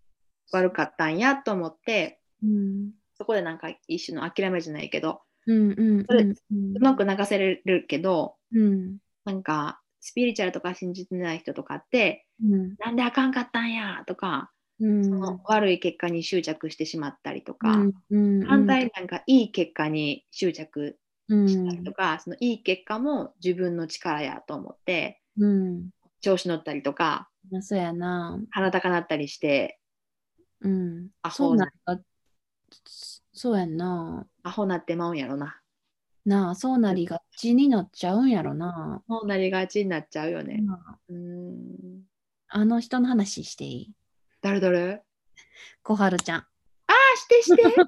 [0.52, 2.90] 悪かったんやと思って、うん。
[3.18, 6.76] そこでなんか一種の諦めじゃないけどうんうんそれうん。
[6.76, 8.98] うまく流せれるけどうん。
[9.24, 12.74] なんかスピリチュアルとか信じてない人とかってうん。
[12.78, 28.38] なんであかんかったんやとか、うんその悪い結果に執着してしまったりとか、うんうん反対になんかいい結果に執着うんしたりとか、そのいい結果も自分の力やと思ってうん調子乗ったりとかまあそうやな。
[28.50, 29.78] 鼻高なったりして
[30.60, 31.08] うん。
[31.22, 31.70] アホそうな
[33.32, 34.26] そうやんな。
[34.42, 35.60] アホなってまうんやろな。
[36.24, 39.02] なあ、そうなりがちになっちゃうんやろな。
[39.08, 40.62] そうなりがちになっちゃうよね。
[41.08, 42.02] うーん
[42.48, 43.92] あの人の話していい？
[44.42, 44.60] 誰？
[44.60, 45.02] 誰？
[45.82, 46.40] 小春ちゃん。
[46.40, 46.46] あ
[47.16, 47.62] してして。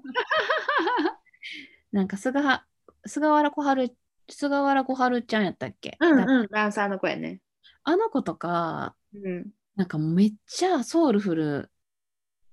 [1.92, 2.64] なんか菅は
[3.06, 3.96] 菅原小春、
[4.28, 6.46] 菅原小春ちゃんやったっけ、うんだうん。
[6.48, 7.40] ダンサーの子やね。
[7.84, 9.50] あの子とか、うん。
[9.76, 11.70] なんかめっちゃソウルフル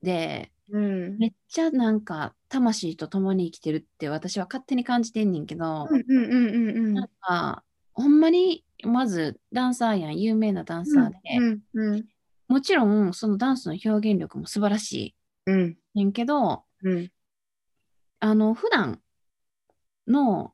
[0.01, 1.17] で、うん。
[1.17, 6.93] めっちゃなんか魂と共に生きてるって私は勝手に感じてんねんけど、うんうんうんうんうん。
[6.93, 12.05] なんかほんまにまずダンサーやん、有名なダンサーで、うんうん
[12.47, 17.12] もちろんそのダンスの表現力も素晴らしうんいねんけど、うん
[18.19, 19.01] あの普段
[20.08, 20.53] の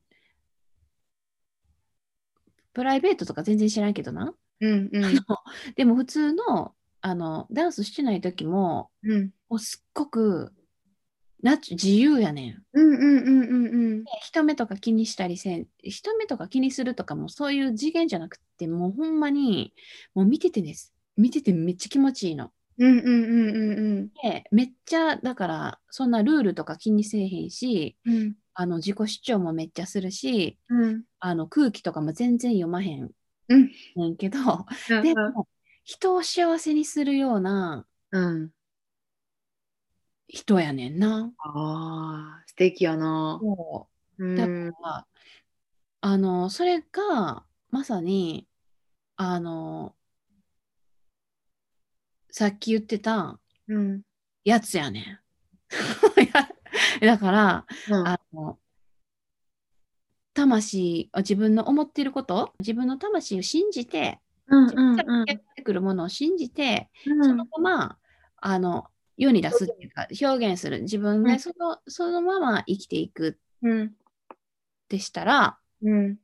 [2.73, 4.33] プライベートとか全然知らんけどな。
[4.59, 5.19] うんうん
[5.75, 10.53] でも普通のあのダンスしてない時もうんもうすっごく
[11.41, 12.63] な自由やねん。
[12.73, 13.67] うんうんうんう
[13.99, 19.73] んで人目とか気にしたりせん、人目とか気にするとかもそういう次元じゃなくて、もうほんまに、
[20.13, 20.90] もう見ててです。
[21.17, 22.51] 見ててめっちゃ気持ちいいの。
[22.77, 28.35] うんうんうんうんで、めっちゃ、だから、そんなルールとか気にせえへんし、うん。
[28.53, 31.03] あの自己主張もめっちゃするし、うん。
[31.19, 33.11] あの空気とかも全然読まへん
[33.49, 33.71] うん。
[33.95, 35.47] ねんけど、うんでも、
[35.83, 38.51] 人を幸せにするようなうん。
[40.27, 41.31] 人やねんな。
[41.39, 43.39] あー素敵やな。
[43.41, 44.35] そう。
[44.35, 45.07] だかうんら、
[46.01, 48.47] あの、それが、まさに、
[49.17, 49.95] あの、
[52.31, 54.01] さっき言ってたうん。
[54.43, 55.19] やつやねん。
[57.05, 58.07] だから、うん。
[58.07, 58.59] あの、
[60.33, 67.23] 魂を自分の思っていること、自分の魂を信じて、うんうんからやってくるものを信じて、うん。
[67.23, 67.97] そのまま、
[68.37, 70.59] あの、世に出すっていうか、表現。
[70.59, 70.81] する。
[70.81, 71.23] 自分うん。
[71.25, 73.93] でその、そのまま生きていくうん。
[74.89, 76.17] でしたら、うん。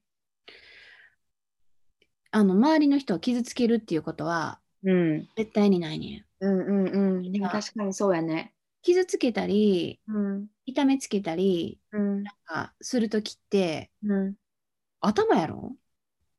[2.31, 4.59] あの、周りの人を傷つけるっていうことは
[4.91, 5.27] うん。
[5.35, 6.25] 絶対にないね。
[6.39, 6.45] ん。
[6.45, 7.17] うんうん。
[7.17, 8.53] うんでも確かにそうやね。
[8.83, 10.47] 傷つけたり、うん。
[10.65, 12.23] 痛めつけたりうん。
[12.47, 14.35] あするときって、うん。
[15.01, 15.75] 頭やろ？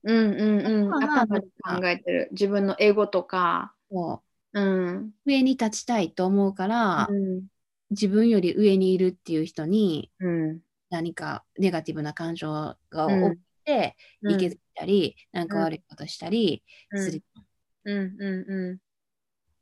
[0.04, 0.94] うんうんうん。
[0.94, 2.28] 頭で考えてる。
[2.32, 3.74] 自分のエゴとか。
[3.90, 4.22] こ
[4.54, 4.61] う。
[4.61, 4.96] ん。
[4.98, 7.46] う上に立ちたいと思うから、うん。
[7.90, 10.61] 自分より上にいるっていう人にうん。
[10.90, 12.50] 何かネガティブな感情
[12.90, 14.32] が起うんきて、うん。
[14.32, 16.62] いけずったり、なんか悪いことしたり
[16.94, 17.22] する。
[17.37, 17.47] うん
[17.92, 18.81] うんう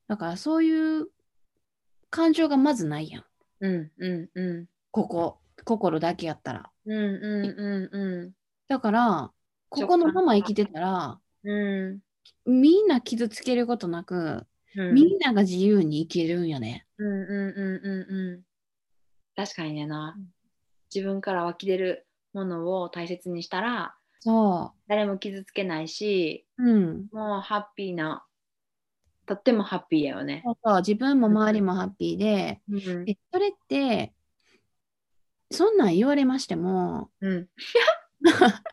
[0.08, 1.08] だからそういう
[2.10, 3.22] 感情がまずないやん。
[3.22, 3.26] ん
[3.60, 6.70] うんうんうんここ、心だけやったら。
[6.86, 8.32] うんうんうん
[8.68, 9.30] だから、
[9.68, 12.00] ここのまま生きてたら、うん
[12.44, 16.86] みんな傷つけることなく、うんみんなが自由に生きるんよね。
[16.98, 18.42] うんうんうんうんうん
[19.34, 20.16] 確かにねな
[20.94, 26.64] 自分から湧き出るものを大切にしたらそ誰も傷つけないしう。
[26.64, 27.06] うん。
[27.12, 28.24] もうハッピーな
[29.26, 30.42] とってもハッピーだよね。
[30.44, 34.14] そうそう自分も周りもハッピーで、うんえそれって、
[35.50, 37.48] そんなん言われましても、うん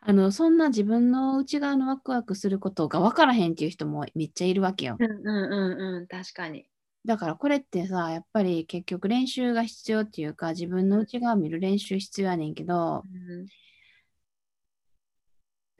[0.00, 4.96] あのそんな自分の内側のワクワクすることが分からへんっていう人もめっちゃいるわけよ。
[4.98, 6.66] うんうんうんうん確かに。
[7.04, 13.46] だからこれってさ、やっぱり結局練習が必要っていうか、自分の内側を見る練習必要やねんけど、うん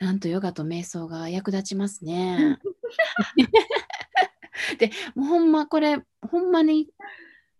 [0.03, 2.59] なんとヨガと瞑想が役立ちますね。
[4.79, 6.89] で、もうほんまこれ、ほんまに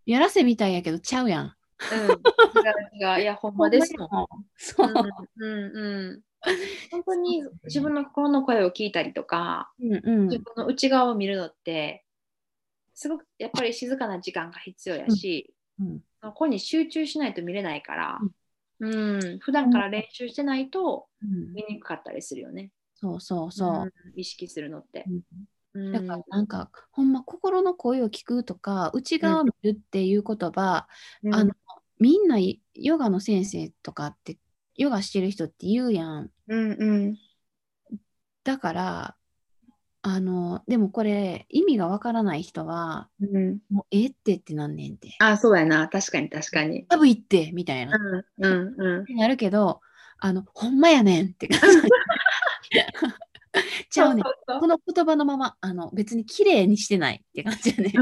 [0.05, 1.45] やらせみたいやけどちゃうやん。
[1.45, 2.99] うん。
[2.99, 4.07] いや、ほんまですもん。
[4.75, 5.27] ほんまにそう。
[5.37, 6.21] うんうんうん。
[6.91, 12.03] 本当に自分の心の声を聞いたりとか、うんうん自分の内側を見るのって、
[12.93, 18.19] すごくやっぱり静かな時間が必要やし、うんそこに集中しないと見れないから、
[18.83, 22.71] うん、普段から練習してないとうん見にくかったりするよね。
[22.95, 23.85] そうそうそう。
[23.85, 25.05] ん意識するのって。
[25.73, 30.87] だからなんか、ほんま心の声を聞くとか、内側を見るっていう言葉、
[31.23, 31.53] うんあの、
[31.99, 32.37] みんな
[32.73, 34.37] ヨガの先生とかって、
[34.75, 36.31] ヨガしてる人って言うやん。
[36.47, 37.17] うんうん
[38.43, 39.15] だから、
[40.05, 45.15] あの、でもこれ、意味がわからない人は、うん、もうええってってなんねんて。
[45.19, 45.87] あ、そうやな。
[45.87, 46.85] 確かに確かに。
[46.87, 47.97] 多分言ってみたいな。
[47.97, 47.99] う
[48.41, 49.15] んうんうん。
[49.15, 49.79] なるけど、
[50.19, 51.77] あの、ほんまやねんって感じ。
[53.89, 57.93] ちゃうねこの言葉のまま、あの、別に綺麗にしてないって感じやね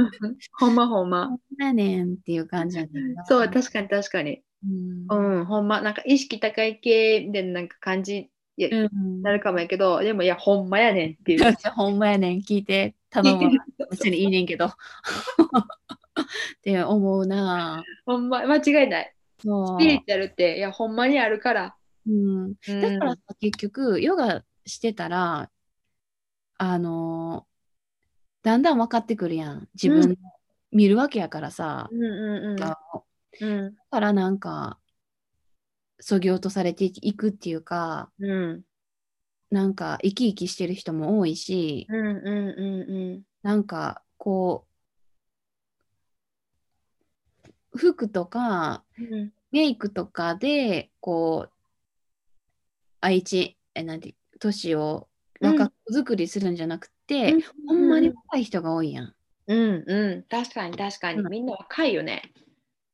[0.54, 1.36] ほんまほんまほ。
[1.36, 2.90] んまやねんっていう感じやね。
[3.28, 4.42] そう、確かに確かに。
[5.10, 11.40] うんうん、ほんま、なんか意識高い系みたいななんか感じいやうんなるかもやけど、でもいや、ほんまやねんっていう。
[11.76, 13.52] ほんまやねん、聞いて頼むわ。
[13.92, 14.66] 別にいいねんけど。
[14.68, 14.74] っ
[16.62, 19.16] て思うなほんま、間違いない。
[19.40, 19.44] ス
[19.80, 21.76] ピリチュアルって、いや、ほんまにあるから。
[22.06, 25.50] うん、うんだからさ結局、ヨガしてたら、
[26.58, 27.52] あのー
[28.44, 29.70] だんだん分かってくるやん。
[29.76, 30.18] 自分、うん
[30.74, 31.90] 見るわけやからさ。
[31.92, 32.80] うんうんだ
[33.42, 33.76] うん。
[33.90, 34.80] からなんか、
[36.02, 38.64] そぎ落とされていくっていうか、うん。
[39.52, 44.66] なんか生き生きしてる人も多いし、うんうんうんなんかこ
[47.74, 49.32] う、服とかうん。
[49.52, 51.54] メイクとかで、こう、
[53.02, 55.10] 愛知、え、なんて、年を
[55.42, 57.36] 若く作りするんじゃなくて、
[57.68, 59.16] ほんまに若い人が多いやん。
[59.48, 60.24] うんうん。
[60.30, 61.20] 確かに確かに。
[61.20, 62.32] うんみんな若いよね。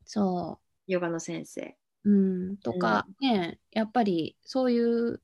[0.03, 1.77] そヨガの先生。
[2.07, 2.11] う。
[2.11, 2.57] うん。
[2.57, 5.21] とか、ね、やっぱりそういう、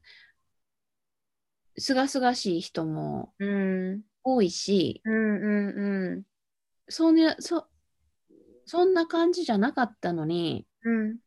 [1.78, 4.02] すがすがしい人もうん。
[4.24, 6.24] 多いし、うんうんうん。
[6.88, 7.68] そ,、ね、そ
[8.66, 11.18] そんな感じじゃなかったのに、うん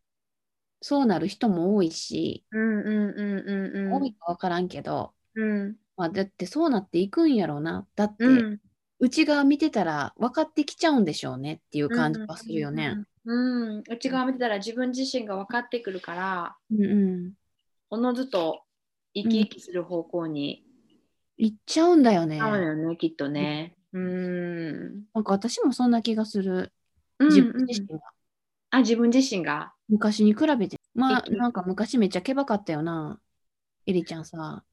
[0.81, 3.93] そうなる人も多いし、うんうんうんうんうん。
[3.93, 5.75] 多いか分からんけど、うん。
[5.95, 7.87] まあ、だってそうなっていくんやろうな。
[7.95, 8.59] だって、うん。
[8.99, 12.95] 内側見てたら分かってきちゃうんでしょうねっていう感じはするよね。
[13.27, 13.77] うん。
[13.77, 13.83] うん。
[13.89, 16.87] 内側見てたら自分自身が分かってくるから、うんう
[17.17, 17.33] ん。
[17.89, 18.63] おのずと
[19.13, 20.63] 生き生きする方向に
[21.37, 22.41] いっちゃうんだよね。
[22.41, 23.75] 合うよね、きっとね。
[23.93, 25.03] うん。
[25.13, 26.71] なんか私もそんな気がする。
[27.19, 27.99] うん自分自身が。
[28.69, 29.73] あ、自分自身が？
[29.89, 30.77] 昔に比べて。
[30.93, 33.19] まあ、えなんか昔めっちゃけばかったよな。
[33.85, 34.63] エリちゃんさ。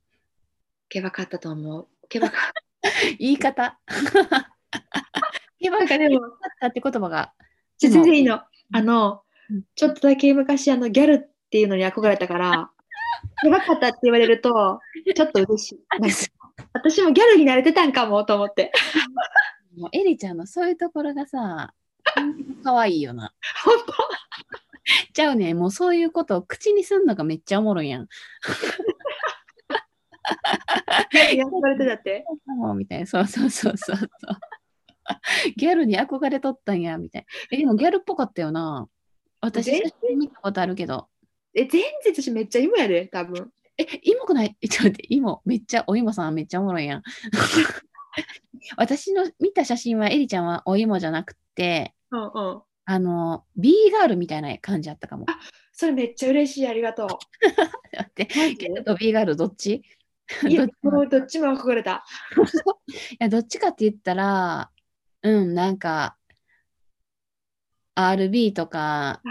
[0.88, 1.88] けばかったと思う。
[2.09, 2.40] けばかっ
[3.19, 3.79] 言い方。
[5.59, 5.99] けばかた。
[5.99, 7.33] でも、ったって言葉が。
[7.88, 8.40] 全然いいの。
[8.73, 12.71] あのうん、ちょっとだけ昔、あの、ギャルっていうのに憧れたから、
[13.42, 14.81] けばかったって言われると、
[15.15, 15.81] ちょっと嬉しい。
[16.73, 18.73] 私もギャルになれてたんかもと思って。
[19.77, 21.75] もうエリちゃんのそういうところがさ、
[22.63, 23.35] かわいいよな。
[23.65, 23.77] 本
[25.13, 25.54] ちゃうね。
[25.54, 28.06] もうそういうことを口にすんのがめっちゃおもろいやん。
[28.06, 28.52] 当
[31.11, 32.25] ギャルに憧れてたって？
[32.77, 33.06] みたいな。
[33.06, 34.09] そうそうそうそうそう。
[35.57, 37.27] ギャルに憧れとったんや、みたいな。
[37.50, 38.88] え、でもギャルっぽかったよな。
[39.40, 39.71] 私、
[40.17, 41.09] 見たことあるけど。
[41.55, 43.52] え、全然私めっちゃ芋やで、多分。
[43.77, 44.57] え、芋くない？
[44.61, 47.02] え ちょっと待って、芋、めっちゃ、お芋さんめっちゃおもろいやん。
[48.77, 52.25] 私の見た写真は、エリちゃんはお芋じゃなくて、うんう
[52.59, 52.63] ん。
[52.87, 55.27] あの、ビーガールみたいな感じあったかも。
[55.73, 56.67] それめっちゃ嬉しい。
[56.69, 57.09] ありがとう。
[57.09, 58.55] 待って、マジ？
[58.55, 59.83] ゲットと B ガールどっち？
[60.48, 62.05] いやどっちも憧れた。
[63.13, 64.71] いや、どっちかって言ったら、
[65.25, 66.16] うん、なんか、
[67.96, 69.22] RB とか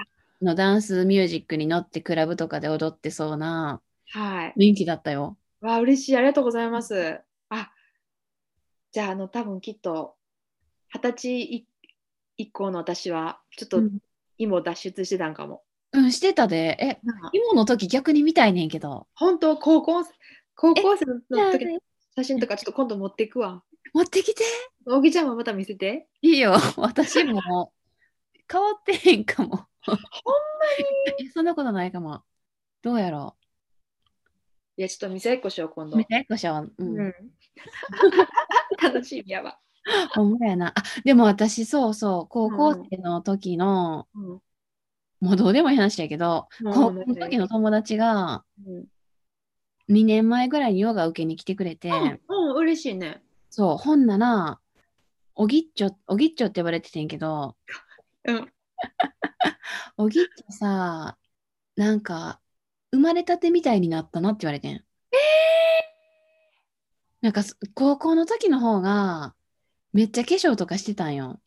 [0.42, 4.54] のダンスミュージックに乗ってクラブとかで踊ってそうなはい。
[4.58, 5.38] 雰囲気だったよ。
[5.62, 6.18] わあ、嬉しい。
[6.18, 7.22] ありがとうございます。
[7.50, 7.72] あ、
[8.92, 10.16] じゃあ、あの、多分きっと、
[10.90, 11.68] 二十歳い
[12.38, 13.98] 以降の私は、ちょっとうん、
[14.38, 15.64] 芋脱出してたんかも。
[15.92, 16.78] うん、してたで。
[16.80, 17.00] え、
[17.34, 19.08] 今の時逆に見たいねんけど。
[19.14, 20.04] 本当、高校、
[20.56, 21.80] 高校生の時の
[22.16, 23.64] 写真とかちょっと今度持っていくわ。
[23.94, 24.44] 持ってきて。
[24.88, 26.08] おぎちゃんもまた見せて。
[26.22, 26.54] いいよ。
[26.78, 27.72] 私も
[28.52, 29.68] 変わってへんかも。
[29.86, 30.00] ほんま
[31.20, 32.24] にそんなことないかも。
[32.82, 33.36] どうやろ
[34.76, 35.90] いや、ちょっと見せっこしよう、今う。
[35.92, 35.98] 度。
[35.98, 36.74] 見て、こしょう。
[36.78, 36.84] う。
[36.84, 37.14] うんん。
[38.82, 39.60] 楽しみやわ。
[40.16, 40.70] ほんまやな。
[40.70, 40.74] あ、
[41.04, 44.42] でも私、そうそう、高校生の時の、うん。
[45.20, 48.86] もうどうでもいい話だけど、うん高校の時の友達がうん、
[49.90, 53.22] 2年前ぐらいにヨガ受けに来てくれて、うん、嬉しいね。
[53.56, 54.60] そう、ほんなら、
[55.36, 57.56] おぎっちょ、おぎっちょって呼ばれててんけど、
[58.24, 58.52] うん。
[59.96, 61.20] おぎっちょさ、
[61.76, 62.42] なんか、
[62.92, 64.84] 生まれたてみたいになったなって言われてん。
[67.22, 69.36] なんかす、高校の時の方が、
[69.92, 71.40] めっちゃ化粧とかしてたんよ。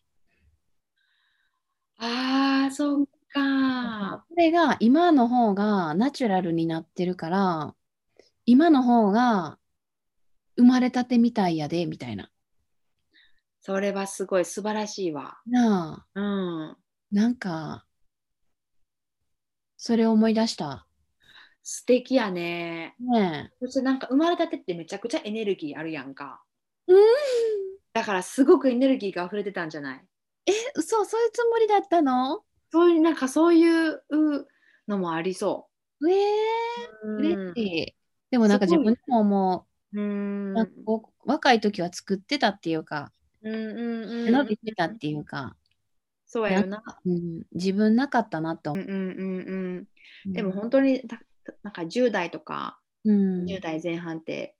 [1.96, 4.24] ああ、そっか。
[4.28, 7.74] それが今の方がナチュラルになってるから、
[8.44, 9.58] 今の方が
[10.56, 12.30] 生まれたてみたいやで、みたいな。
[13.60, 15.38] それはすごい素晴らしいわ。
[15.46, 16.22] なあ、う
[16.72, 16.76] ん。
[17.10, 17.84] なんか、
[19.76, 20.86] それを思い出した。
[21.62, 22.94] 素敵やね。
[22.98, 26.42] ねそしてなんか生まれたてってめちゃくちゃエネルギーあるやんか。
[26.88, 26.92] え。
[26.92, 27.00] うん。
[27.92, 30.04] だからすごくエネルギーが溢れてたんじゃない？
[30.46, 32.44] え、嘘、そういうつもりだったの？
[32.70, 34.04] そういう、なんかそういう
[34.86, 35.68] のもありそ
[36.08, 36.16] ええ
[37.02, 37.16] う。
[37.18, 37.94] 嬉しい。
[38.30, 40.54] でもなんか自分でももうう、ん。
[40.54, 44.32] なんかこう若い時は作ってたっていうか、うんうんうん。
[44.32, 45.56] 伸びてたっていうか、
[46.26, 46.82] そうやよな。
[47.04, 49.88] うん、自分なかったなって思うんうんうんう。
[50.26, 50.32] うん。
[50.32, 51.20] でも本当にた
[51.62, 54.56] なんか10代とかうん、10代前半って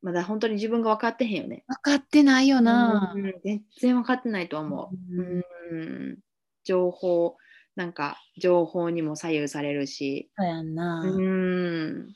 [0.00, 1.64] まだ本当に自分が分かってへんよね。
[1.66, 3.12] 分かってないよな。
[3.16, 5.16] うん全然分かってないと思う。
[5.16, 6.18] うんうん
[6.62, 7.36] 情報
[7.74, 10.30] なんか情報にも左右されるし。
[10.38, 11.02] そうやんな。
[11.04, 12.14] いうん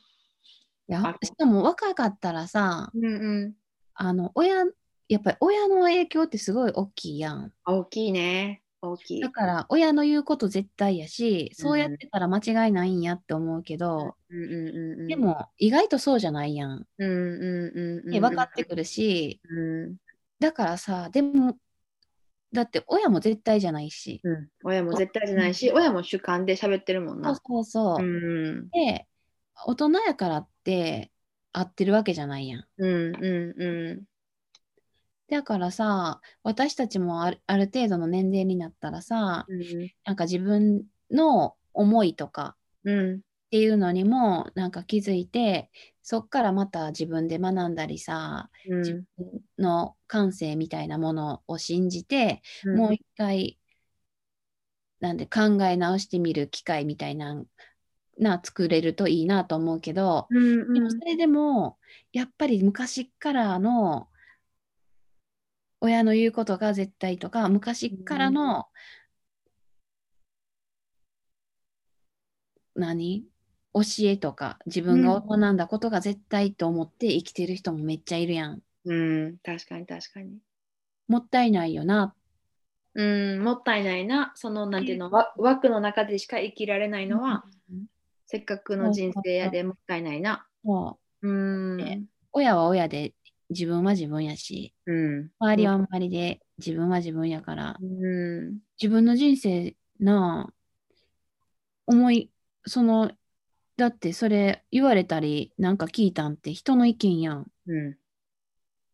[0.92, 3.54] やあしかも若かったらさ、うんうん。
[3.94, 4.64] あの親、
[5.08, 7.52] やっぱり親の影響ってすごい大きいやん。
[7.64, 8.62] 大きいね。
[8.82, 9.20] 大きい。
[9.20, 16.86] だから親の言うこと絶対やし、そうやってたら間違いないんやって思うけど、うんうんうんうん、でも意外とそうじゃないやん。
[16.98, 19.96] うんうんうんうん、で分かってくるし、うん
[20.40, 21.58] だからさ、でも、
[22.52, 24.20] だって親も絶対じゃないし。
[24.24, 27.34] うん、親も絶対じゃないし、親も主観で喋ってるもんそうな。
[27.34, 28.02] そうそう。
[28.02, 29.06] うんで、
[29.66, 31.10] 大人やからって
[31.52, 32.64] 合ってるわけじゃないやん。
[32.78, 34.04] うんうんう
[35.28, 39.90] だからさ、私たちもあるある程度の年齢になったらさ、んうん。
[40.04, 43.14] なんか自分の思いとかうん。
[43.16, 43.18] っ
[43.50, 45.70] ていうのにもなんか気づいて、
[46.02, 48.78] そっからまた自分で学んだりさ、うん。
[48.80, 52.76] 自分の感性みたいなものを信じて、うん。
[52.76, 53.58] もう一回、
[55.00, 57.42] なんで考え直してみる機会みたいな、
[58.20, 61.78] な作れるといいなと思うけど、うんうんでもそれでも、
[62.12, 64.08] やっぱり昔からの
[65.80, 68.66] 親の言うことが絶対とか、昔からの、
[72.74, 73.24] 何？
[73.72, 78.62] 教えとか、自分が学んだことが絶対と思って生きてる人もめっちゃいるやん。
[78.84, 80.38] うん、確かに確かに。
[81.08, 82.14] もったいないよな。
[82.94, 83.02] う
[83.36, 84.32] ん、もったいないな。
[84.34, 87.44] その、なんていうの、わ枠の中でしか生きられないのは、
[88.32, 90.46] せっかくの人生やでもったいないな。
[90.64, 91.76] そううん。
[91.78, 93.12] ね親は親で
[93.50, 95.30] 自分は自分やし、うん。
[95.40, 98.58] 周りは周りで自分は自分やから、うん。
[98.80, 100.48] 自分の人生な
[101.86, 102.30] 思い、
[102.66, 103.10] その、
[103.76, 107.46] だってそれ言われたりなんか聞いたんって人の意見やん。
[107.66, 107.96] うん。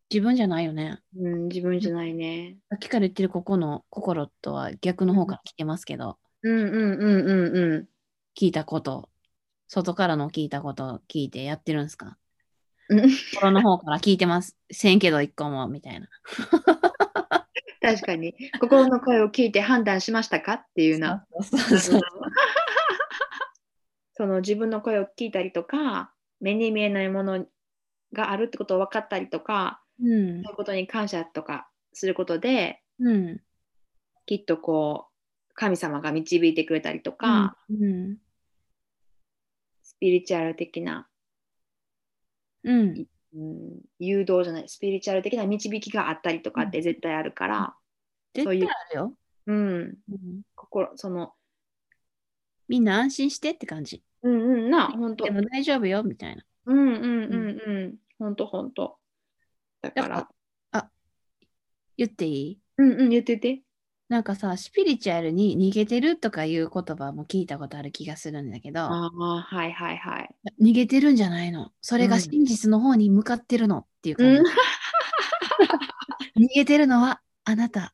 [0.09, 0.97] 自分じゃないよね。
[1.15, 2.57] うん、自分じゃないね。
[2.69, 7.87] さっきから言ってるここの心とは逆の方から来てますけど、うんうんうんうんうん。
[8.39, 9.09] 聞いたこと、
[9.67, 12.17] 外からの聞いたこと聞いてやってるんですか？
[12.89, 14.55] うん心の方から聞いてます。
[14.71, 16.07] せんけど一個も、みたいな。
[17.81, 18.33] 確かに。
[18.59, 20.53] 心の声を聞いて判断しましたか？
[20.53, 21.25] っていうな。
[24.13, 27.45] その自分の声を聞いたりとか、目に見えないもの
[28.13, 33.41] があるってことを分かったりとか、うんそういうことに感謝とかすることで、うん。
[34.25, 38.17] きっとこう、神様が導いてくれたりとか、うん。
[39.99, 41.07] ピリチュアル的な、
[42.63, 43.07] うん。
[43.33, 47.75] うん、誘導じゃない、スピリチュアル的な導きがあったりとかって絶対あるから、
[48.33, 49.17] 絶そういう対あるよ。
[49.47, 49.57] うん、
[50.09, 50.41] うん。
[50.55, 51.33] 心、その、
[52.67, 54.03] みんな安心してって感じ。
[54.23, 54.69] うんうん。
[54.69, 55.25] な、本当。
[55.25, 56.43] でも大丈夫よみたいな。
[56.65, 58.97] うんうんうんうん、本当本当。
[59.81, 60.29] だかだから
[60.71, 60.91] ら、
[61.95, 62.59] 言っていい？
[62.77, 63.61] うんうん、言ってて。
[64.09, 70.29] なんかさ、スピリチュアルに逃げてるとかいう言葉も聞いたことある気がするんだけど、ああ、はいはいはい。
[70.61, 71.71] 逃げてるんじゃないの。
[71.81, 74.39] それがうん真実の方に向かってるのっていう感じ。
[74.39, 74.45] うん、
[76.45, 77.93] 逃げてるのはあなた。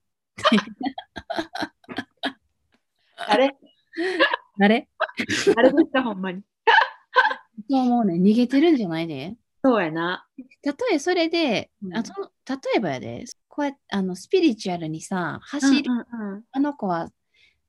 [3.16, 3.55] あれ
[4.59, 4.88] あれ
[5.57, 6.43] あれですか、ほんまに。
[7.70, 8.16] そう思うね。
[8.16, 9.36] 逃げてるんじゃないで。
[9.64, 10.28] そうやな。
[10.61, 17.11] たとえそれで、うんあその例えばやで、こうやってあのスピリチュアルにさ、走り、うんうんあの子は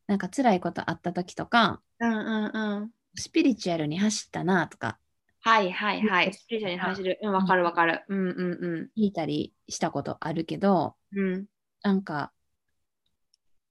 [0.06, 2.90] なんか辛いことあった時とか、うんうんうん。
[3.16, 4.98] スピリチュアルに走ったなとか
[5.40, 6.32] はいはいはい。
[6.32, 7.18] スピリチュアルに走る。
[7.22, 8.02] うん、わかるわかる。
[8.08, 11.34] うんうん聞いたりしたことあるけど、うん。
[11.34, 11.44] うん
[11.82, 12.32] なんか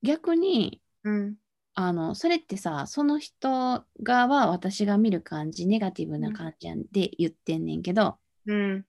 [0.04, 1.34] 逆にうん
[1.74, 8.84] あのそれってさその人側は私が見る感じネガティブな感じやんで言ってんねんけど、うん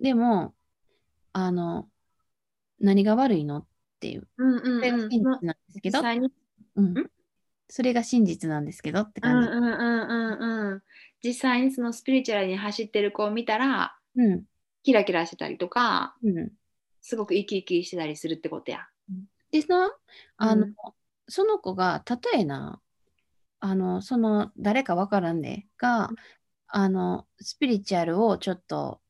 [0.00, 0.54] でも
[1.34, 1.90] あの
[2.80, 3.58] 何が悪いの？
[3.58, 3.66] っ
[4.00, 4.28] ていう。
[4.38, 6.00] うんうんそれが真実なんですけど、
[6.76, 6.98] うん。
[6.98, 7.10] ん？
[7.68, 9.48] それが真実なんですけどってうん感じ。
[9.48, 10.82] うんうんうんうん。
[11.22, 14.44] 実際にそのスピリチュアルに走ってる子を見たらうん。
[14.82, 16.50] キラキラしてたりとかうん。
[17.00, 18.86] すごく生き生きしてたりするってことや。
[19.50, 19.90] でさ
[20.36, 20.74] あの、うん。
[21.28, 22.80] その子がたとえな
[23.60, 26.10] あのその誰かわからんでが
[26.68, 29.00] あのスピリチュアルをちょっと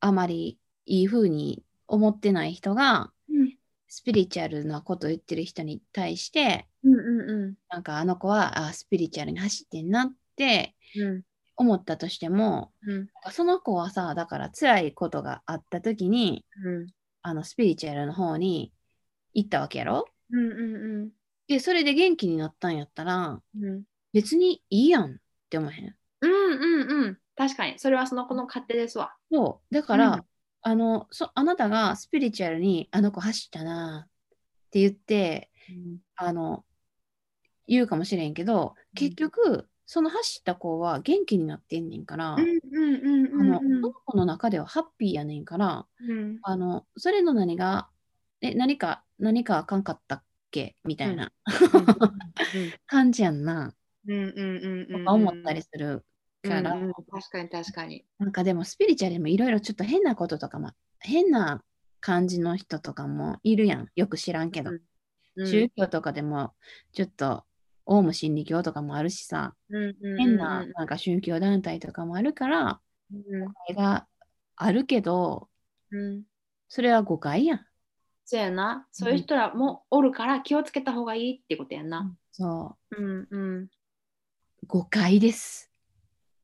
[0.00, 3.52] あまりいい風に思ってない人がうん。
[3.88, 11.22] スピリチュアルなこと言ってる人に対してうんうんなんかあの子はあスピリチュアルに走ってんなってうん。
[11.58, 13.08] 思ったとしてもうん。
[13.30, 16.86] その子はさだから辛いことがあった時にうん。
[17.22, 18.72] あのスピリチュアルの方に
[19.34, 20.06] 行ったわけやろ？
[20.30, 21.10] うんうん。
[21.48, 23.82] でそれで元気になったんやったらうん。
[24.12, 25.16] 別にいいやんっ
[25.48, 25.96] て思えへん？
[26.22, 27.18] うんうんうん。
[27.36, 27.78] 確かに。
[27.78, 29.14] それはその子の勝手ですわ。
[29.30, 29.74] そう。
[29.74, 30.22] だから、うん
[30.66, 34.10] あのそあなたがスピリチュアルにあの子走ったなっ
[34.72, 35.48] て言って
[36.16, 36.64] あの
[37.68, 46.38] 言うかもしれんけど結局その走った子は元気になってんねんから、うんうんうんうんあの子の中ではハッピーやねんからうん。
[46.42, 47.88] あのそれの何が
[48.40, 50.74] え何か何かあかんかったっけ？
[50.82, 51.30] みたいな。
[52.86, 53.72] 感じやんな、
[54.08, 55.00] うんうんうんうん。
[55.00, 56.04] とか思ったりする
[56.46, 56.84] から、うん。
[56.84, 58.04] うん確かに確かに。
[58.18, 61.62] なんかでもスピリチュアルにもいろいろちょっと変なこととかも変な
[62.00, 63.88] 感じの人とかもいるやん。
[63.94, 64.70] よく知らんけど、
[65.36, 65.46] うん。
[65.46, 66.54] 宗教とかでも
[66.92, 67.44] ちょっと
[67.84, 69.54] オウム真理教とかもあるしさ。
[69.70, 72.80] うんうんうん変ななんか宗教団体とかもあるから
[73.12, 73.20] うん。
[73.20, 74.06] それが
[74.56, 75.48] あるけど
[75.90, 76.22] うん。
[76.68, 77.66] それは誤解やん。
[78.24, 78.86] そうやな。
[78.90, 82.12] そういう人らもおるから気をつけた方がいいってことやな。
[82.32, 83.00] そう。
[83.00, 83.62] んうん。
[83.62, 83.70] う
[84.66, 85.70] 誤解です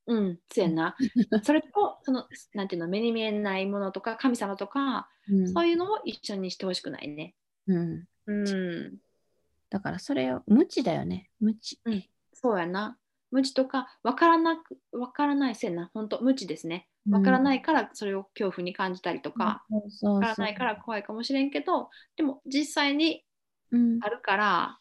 [0.06, 0.96] うん、そうやな。
[1.42, 5.52] それと、その、なんていうの、目に見えないものとか、神様とか、うん。
[5.52, 7.34] そういうのを一緒にしてほしくないね。
[7.66, 8.96] うん、うん、
[9.70, 11.30] だからそれを無知だよね。
[11.38, 11.78] 無知。
[12.32, 12.98] そうやな。
[13.30, 16.88] 無知とか、わからなく、わからないせんな、本当無知ですね。
[17.08, 20.14] わからないから、それを恐怖に感じたりとか、そうそうそう。
[20.14, 23.24] わからないから怖いかもしれんけど、でも実際に
[23.72, 23.98] うん。
[24.02, 24.78] あるから、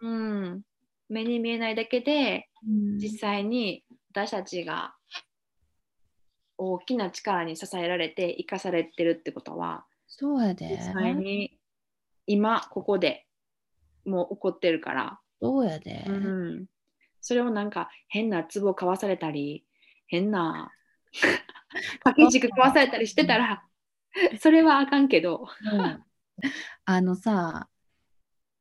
[0.00, 0.62] うん、
[1.08, 2.98] 目に見えないだけで、うん。
[2.98, 4.94] 実際に私たちが
[6.58, 10.68] 大きな力に支えられて生かされてるってことはそうやで。
[10.68, 11.58] 実際に
[12.26, 13.26] 今ここで
[14.04, 16.66] もう起こってるから、そうやで、うん、
[17.20, 19.64] それをなんか変な壺を買わされたり
[20.06, 20.70] 変な
[22.04, 23.64] 掛け軸買わされたりしてたら
[24.40, 26.04] それはあかんけど、うん。
[26.84, 27.68] あのさ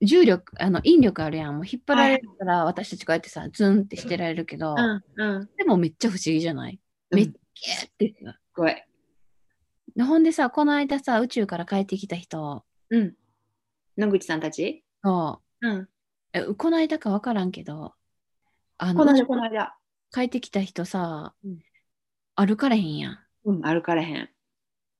[0.01, 1.55] 重力あの引力あるやん。
[1.55, 6.79] もう引っ張られるから私たちこうやってさズンってしてられるけど、うんうん、でもめっちゃ不思議じゃない、
[7.11, 7.19] うん。
[7.19, 8.23] めっちゃってす
[8.55, 8.75] ごい、
[9.95, 12.65] でほんでさこの間さ宇宙から帰ってきた人。
[12.89, 13.13] うん、
[13.97, 15.67] 野口さんたち、そう。
[15.67, 15.87] うん、
[16.33, 17.93] えこの間か分からんけど
[18.77, 19.75] あこのこの間、
[20.11, 21.59] 帰ってきた人さ、うん。
[22.35, 23.19] 歩かれへんやん。
[23.45, 24.29] うん、歩かれへん。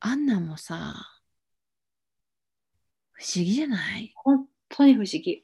[0.01, 0.93] あんなんもさ
[3.13, 4.11] 不思議じゃない？
[4.15, 4.45] 本
[4.75, 5.43] 当に不思議。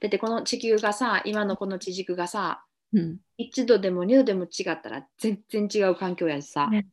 [0.00, 6.86] だってこの地球がさ、今のこの地軸がさ、うん1度でも2度でも違ったら全然違う環境やしさ、ね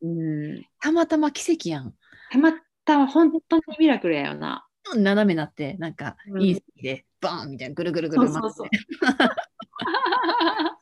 [0.00, 1.92] うん、たまたま奇跡やん
[2.30, 2.52] たま
[2.86, 4.66] たま本当にミラクルやよな。
[4.94, 8.68] 斜めなってなんかうんいい好きでバーンみたいなぐるぐるぐるそうそうそう
[9.00, 9.36] 回って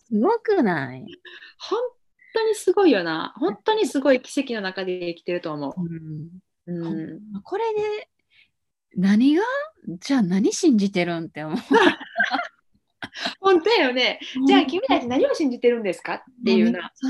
[0.09, 1.05] すごくない、
[1.59, 1.80] 本
[2.35, 3.32] 当にすごいよな。
[3.37, 6.89] 本当にすごい奇跡の中で生きてると思うん、う。
[6.89, 7.20] うん。
[7.43, 8.09] これで
[8.97, 9.42] 何が？
[10.01, 11.59] じゃあ何信じてるんって思う。
[13.40, 14.18] 本当やよね。
[14.47, 16.90] じゃあ君たち何を信じてるんですかっていうな。
[16.95, 17.09] そ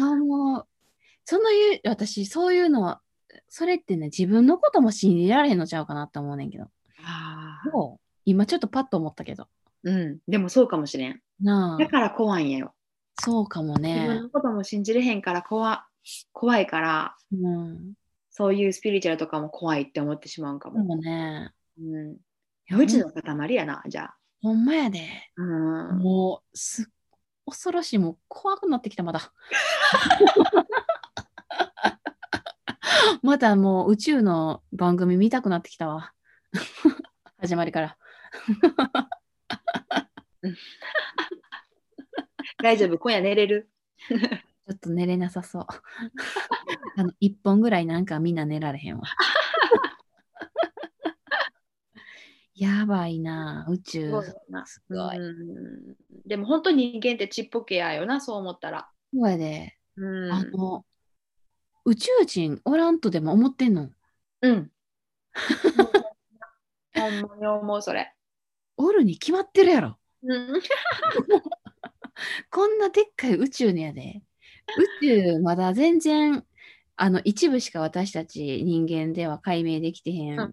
[0.58, 0.66] う。
[1.24, 3.00] そのいう、私、そういうのは、
[3.48, 6.66] それってね、自分のことも信じられへんのちゃうかなって思うねんけど。
[7.04, 9.48] あーどう今ちょっとパッと思ったけど。
[9.84, 10.18] うん。
[10.28, 11.20] でもそうかもしれん。
[11.40, 12.74] なあ、だから怖いんやよ。
[13.20, 14.20] そうかも自分ね。
[14.20, 15.86] のことも信じれへんから怖
[16.32, 17.94] 怖いから、うん。
[18.30, 20.84] そういうスピリチュアルとかも怖いって思ってしまうんかでも。
[20.84, 22.16] もね、うん。
[22.70, 24.16] 無知の塊やな、じゃあ。
[24.42, 25.00] ほんまやで。
[25.36, 25.98] うん。
[25.98, 26.90] もう、す
[27.46, 27.98] 恐ろしい。
[27.98, 29.32] もう怖くなってきた、まだ。
[33.22, 36.12] まだもう宇宙の番組見たくなってきたわ。
[37.40, 37.96] 始まりから。
[42.62, 43.70] 大丈夫、今夜寝れる？
[44.08, 45.66] ちょっと寝れなさそう。
[46.96, 49.02] あの、一本ぐらいなんかみんな寝られへんわ。
[52.54, 54.12] やばいな、宇宙。
[54.64, 55.18] すごい。
[55.18, 55.94] うん
[56.26, 58.88] でも本当に人間ってちっぽけやよな、そう思ったら。
[59.12, 60.32] そうやで、うん。
[60.32, 60.84] あの、
[61.84, 63.90] 宇宙人おらんとでも思ってんの？
[64.42, 64.70] うん。
[66.94, 68.14] ほんまに思う、それ。
[68.76, 69.98] おるに決まってるやろ。
[70.22, 70.60] うん。
[72.50, 74.22] こんなでっかい宇宙にやで。
[75.02, 76.46] 宇宙まだ全然、
[76.96, 80.52] あの、一部しか私たち人間では解明できてへん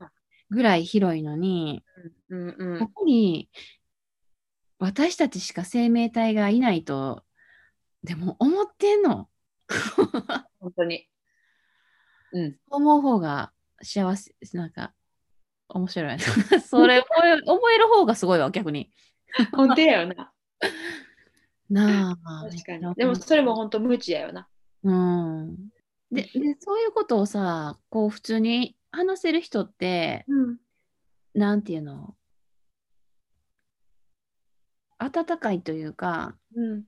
[0.52, 1.84] ぐらい広いのに、
[2.30, 2.92] うんうこん。
[2.94, 3.50] こに
[4.78, 7.24] 私たちしか生命体がいないと、
[8.04, 9.30] でも思ってんの
[10.60, 11.08] 本当に。
[12.34, 12.56] うん。
[12.70, 14.94] 思う方が幸せ、なんか、
[15.70, 16.20] 面白い。
[16.62, 18.92] それ覚え、覚える方がすごいわ、逆に。
[19.54, 20.34] 本当やよな。
[21.70, 22.50] なあ。
[22.50, 22.96] 確かに。
[22.96, 24.50] でもそれも本当無知やよな。
[24.84, 25.70] うん。
[26.12, 30.58] で、でそういうことをさ、こう普通に話せる人って、うん。
[31.34, 32.16] なんていうの？
[35.00, 36.84] 温かいというか、うん。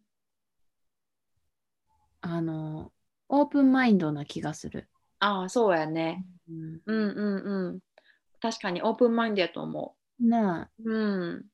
[2.22, 2.92] あの、
[3.30, 4.90] オープンマインドな気がする。
[5.20, 6.26] ああ、そうやね。
[6.50, 7.80] うん、うんうんうん。
[8.42, 10.70] 確かにオープンマインドやと思なあ。
[10.84, 10.92] う。
[10.94, 11.46] うん。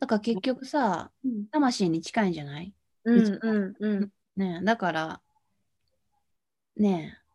[0.00, 2.72] だから結局さ、うん魂に近いんじゃない？
[3.04, 4.12] うんうんうん。
[4.36, 5.20] ねえだから、
[6.76, 7.27] ねえ、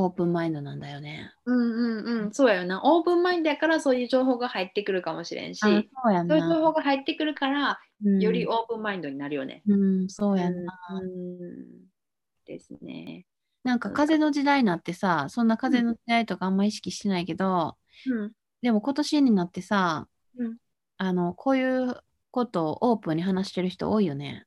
[0.00, 1.32] オープンマインドなんだよね。
[1.44, 2.32] うんうんうん。
[2.32, 2.80] そうやよな。
[2.84, 6.54] オープンマインドやからそういう情報が入ってくるかもしれんし、あそうやんそういう情な。
[6.60, 9.62] 報が入ってくるから、うんよりオープンマインドになるよね。
[9.66, 10.72] うん、そうやんな。
[10.92, 11.66] うん
[12.46, 13.26] ですね。
[13.64, 17.76] なんか風の時代になってさ、そんな風の時代とかあんま意識してないけど、
[18.06, 18.32] うん。
[18.62, 20.06] でも今年になってさ、
[20.38, 20.56] うん
[20.96, 21.96] あの、こういう
[22.30, 24.46] ことをオープンに話してる人多いよね。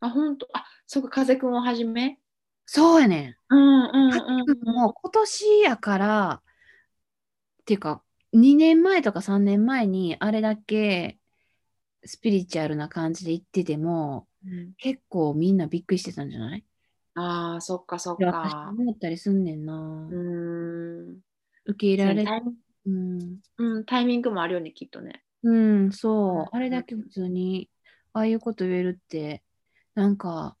[0.00, 0.46] あ、本当。
[0.52, 2.18] あ、そこ、風くんをはじめ？
[2.66, 3.54] そうやねん。
[3.54, 6.42] うんうんかつてもう今年やから、
[7.62, 8.02] っていうか、
[8.32, 11.18] 2年前とか3年前にあれだけ
[12.04, 14.72] スピリチュアルな感じで言ってても、うん。
[14.78, 16.64] 結構みんなびっくりしてたんじゃない？
[17.14, 18.74] ああ、そっかそっか。
[18.76, 19.74] 思ったりすんねんな。
[19.74, 21.18] うーん。
[21.64, 22.54] 受け入れられタイミ
[22.86, 23.38] うん。
[23.58, 25.22] うん、タイミングもあるよね、きっとね。
[25.42, 26.38] うん、そう。
[26.40, 27.70] うんあれだけ普通に、
[28.12, 29.42] ああいうこと言えるって、
[29.94, 30.56] なんか、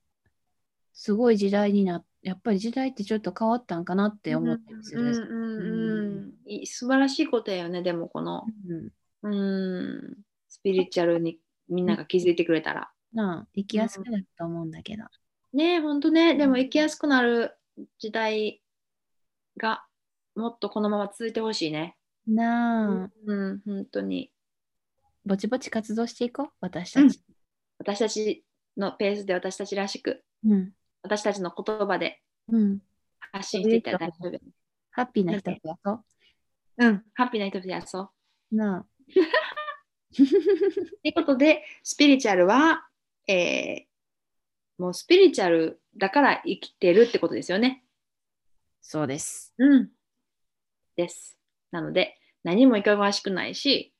[0.96, 5.02] すごい時代になっやっぱり時代ってちょっと変わったんかなって思ったりする。
[5.02, 6.50] うんうんうんうん。
[6.50, 8.42] いい素晴らしいことやよね、でもこの、
[9.22, 10.16] うんうん、
[10.48, 11.38] スピリチュアルに
[11.68, 12.90] みんなが気づいてくれたら。
[13.12, 15.04] なあ、生きやすくなると思うんだけど。
[15.52, 17.56] ねえ、ほんとね、でも生きやすくなる
[18.00, 18.60] 時代
[19.56, 19.84] が
[20.34, 21.96] もっとこのまま続いてほしいね。
[22.26, 24.32] なあ、うん、本当に。
[25.24, 27.20] ぼちぼち活動していこう、私たち。
[27.78, 28.44] 私たち
[28.76, 30.72] のペースで私たちらしく、うん。
[31.06, 32.78] と私たちの言葉でうん。
[33.32, 34.40] 発信していったら大丈夫。
[34.90, 36.00] ハッピーな人とやそ
[36.78, 38.10] うん、ハッピーな人でやそう。
[38.52, 38.56] う。
[38.56, 38.86] なあ。
[40.16, 42.88] ということで、スピリチュアルは、
[43.26, 43.96] えー
[44.78, 47.84] もうスピリチュアルだから生きてるってことですよね。
[48.82, 49.54] そうです。
[49.58, 49.90] うん。
[50.96, 51.38] です。
[51.70, 53.94] なので、何もいかがわしくないし、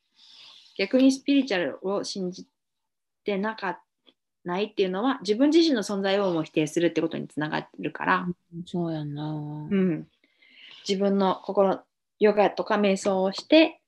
[0.79, 2.47] 逆にスピリチュアルを信じ
[3.25, 3.81] てなか
[4.47, 8.27] ないっていうのは、自分自身の存在をも否定するってことにつながるから、
[8.65, 9.33] そうやんな。
[9.33, 10.07] うん、
[10.89, 11.81] 自分の心、
[12.19, 13.81] ヨガとか瞑想をして、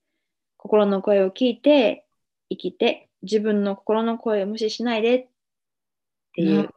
[0.56, 2.04] 心の声を聞いて、
[2.50, 5.28] 生きて、自分の心の声を無視しないでっ
[6.34, 6.62] ていう。
[6.62, 6.68] ね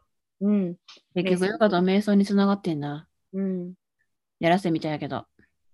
[0.42, 0.76] うん。
[1.16, 3.08] 結局、ヨガと瞑想につながってんな。
[3.34, 3.74] うん。
[4.40, 5.26] やらせみたいやけど。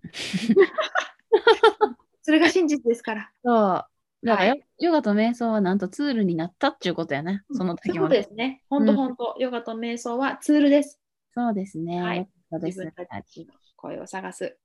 [2.21, 3.31] それが真実ですから。
[3.43, 3.85] そう。
[4.23, 7.43] だからヨ,、はいヨガと瞑想はなんとツールになったっていうことやね。
[7.51, 8.17] その時もね。
[8.17, 8.63] ですね。
[8.69, 10.99] 本当本当、ヨガと瞑想はツールです。
[11.33, 12.01] そうですね。
[12.01, 14.57] はいよかったです自分たちの声を探す。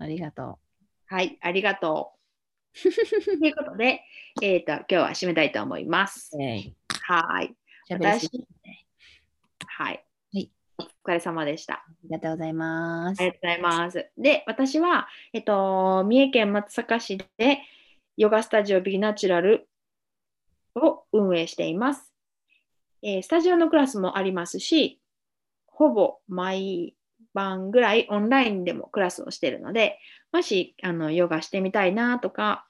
[0.00, 0.58] ありがと
[1.06, 2.18] はい、ありがとう。
[3.38, 4.02] ということで、
[4.42, 6.42] えっ、と、今日は締めたいと思いますう。。
[6.42, 6.76] えい。
[7.02, 7.54] はい。
[7.90, 8.28] 私
[9.66, 10.04] はい。
[10.34, 11.74] はいお疲れ様でした。
[11.74, 13.30] ありがとうございますあり。
[13.30, 14.10] がとうございます。
[14.16, 17.62] で、私は、えっと、三重県松阪市で
[18.18, 19.68] ヨガスタジオビギナチュラル
[20.74, 22.12] を運営しています。
[23.00, 25.00] えースタジオのクラスもありますし、
[25.68, 26.96] ほぼ毎
[27.32, 30.00] 晩ぐらいオンラインでもクラスをしているので、
[30.32, 32.66] もしあのヨガしてみたいなとか、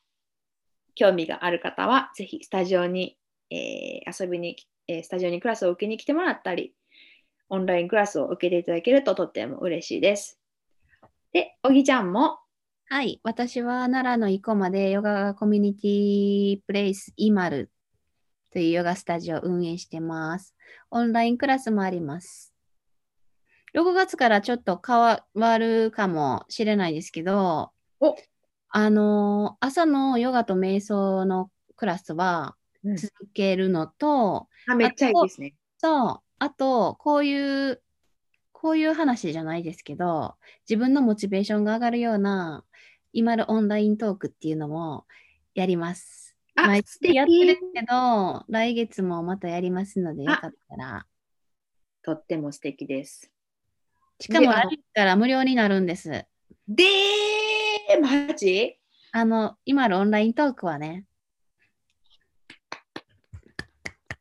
[0.94, 3.16] 興味がある方は、ぜひスタジオに、
[3.50, 4.54] えー遊びに、
[4.86, 6.74] えースタジオにクラスを受けに来てもらったり、
[7.48, 10.38] オンラインクラスを受けていただけるととっても嬉しいです。
[11.32, 12.38] で、おぎちゃんも、
[12.90, 13.20] はい。
[13.22, 17.70] 私は奈良の生駒でヨガコミュニティプレイスイマル
[18.50, 20.54] というヨガスタジオを運営してます。
[20.90, 22.54] オンラインクラスもあります。
[23.74, 28.16] 6月からちょっと変わるかもしれないですけど、お
[28.70, 32.56] あのー朝のヨガと瞑想のクラスは
[32.96, 35.54] 続けるのと、あめっちゃいいですね。
[35.76, 37.82] そう、あと、こういう、
[38.60, 40.34] こういう話じゃないですけど、
[40.68, 42.64] 自分のモチベーションが上がるような、
[43.12, 45.06] 今のオンライントークっていうのも
[45.54, 46.36] やります。
[46.56, 51.06] あ毎月やってるけど、来月もまたやりますので、よあかったら。
[52.02, 53.30] とっても素敵です。
[54.18, 56.08] しかも来月から無料になるんです。
[56.66, 58.76] でー、マジ？
[59.12, 61.04] あの、今のオンライントークはね、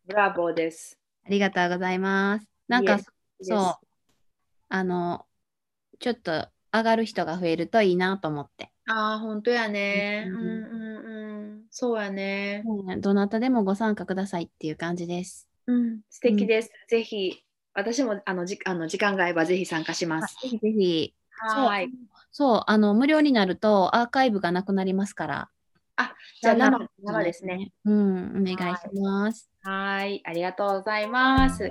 [0.06, 1.00] ブラボーです。
[1.26, 2.48] ありがとうございます。
[2.68, 3.00] なんか
[3.42, 3.87] そう、
[4.70, 5.26] あの、
[6.00, 8.72] ちょっと上がる人が増えるといいなと思って。
[8.86, 10.26] ああ、本当やね。
[10.28, 11.64] ううんんうんうん。
[11.70, 12.64] そうやね。
[12.66, 15.48] うんどなたでもご参加くださいっていう感じです。
[15.68, 16.72] うん、素敵です。
[16.88, 17.44] ぜひ、
[17.74, 20.36] 私もあのじあの時間が合えばぜひ参加します。
[20.42, 21.14] ぜひぜひ。
[21.30, 21.90] はい。
[22.32, 25.50] そう、あの、無料になるとアーカイブがなくなりますから。
[26.42, 27.72] じゃあ生生ですね。。
[27.86, 29.50] うん、お願いします。
[29.64, 30.22] はい。
[30.26, 31.70] ありがとうございます。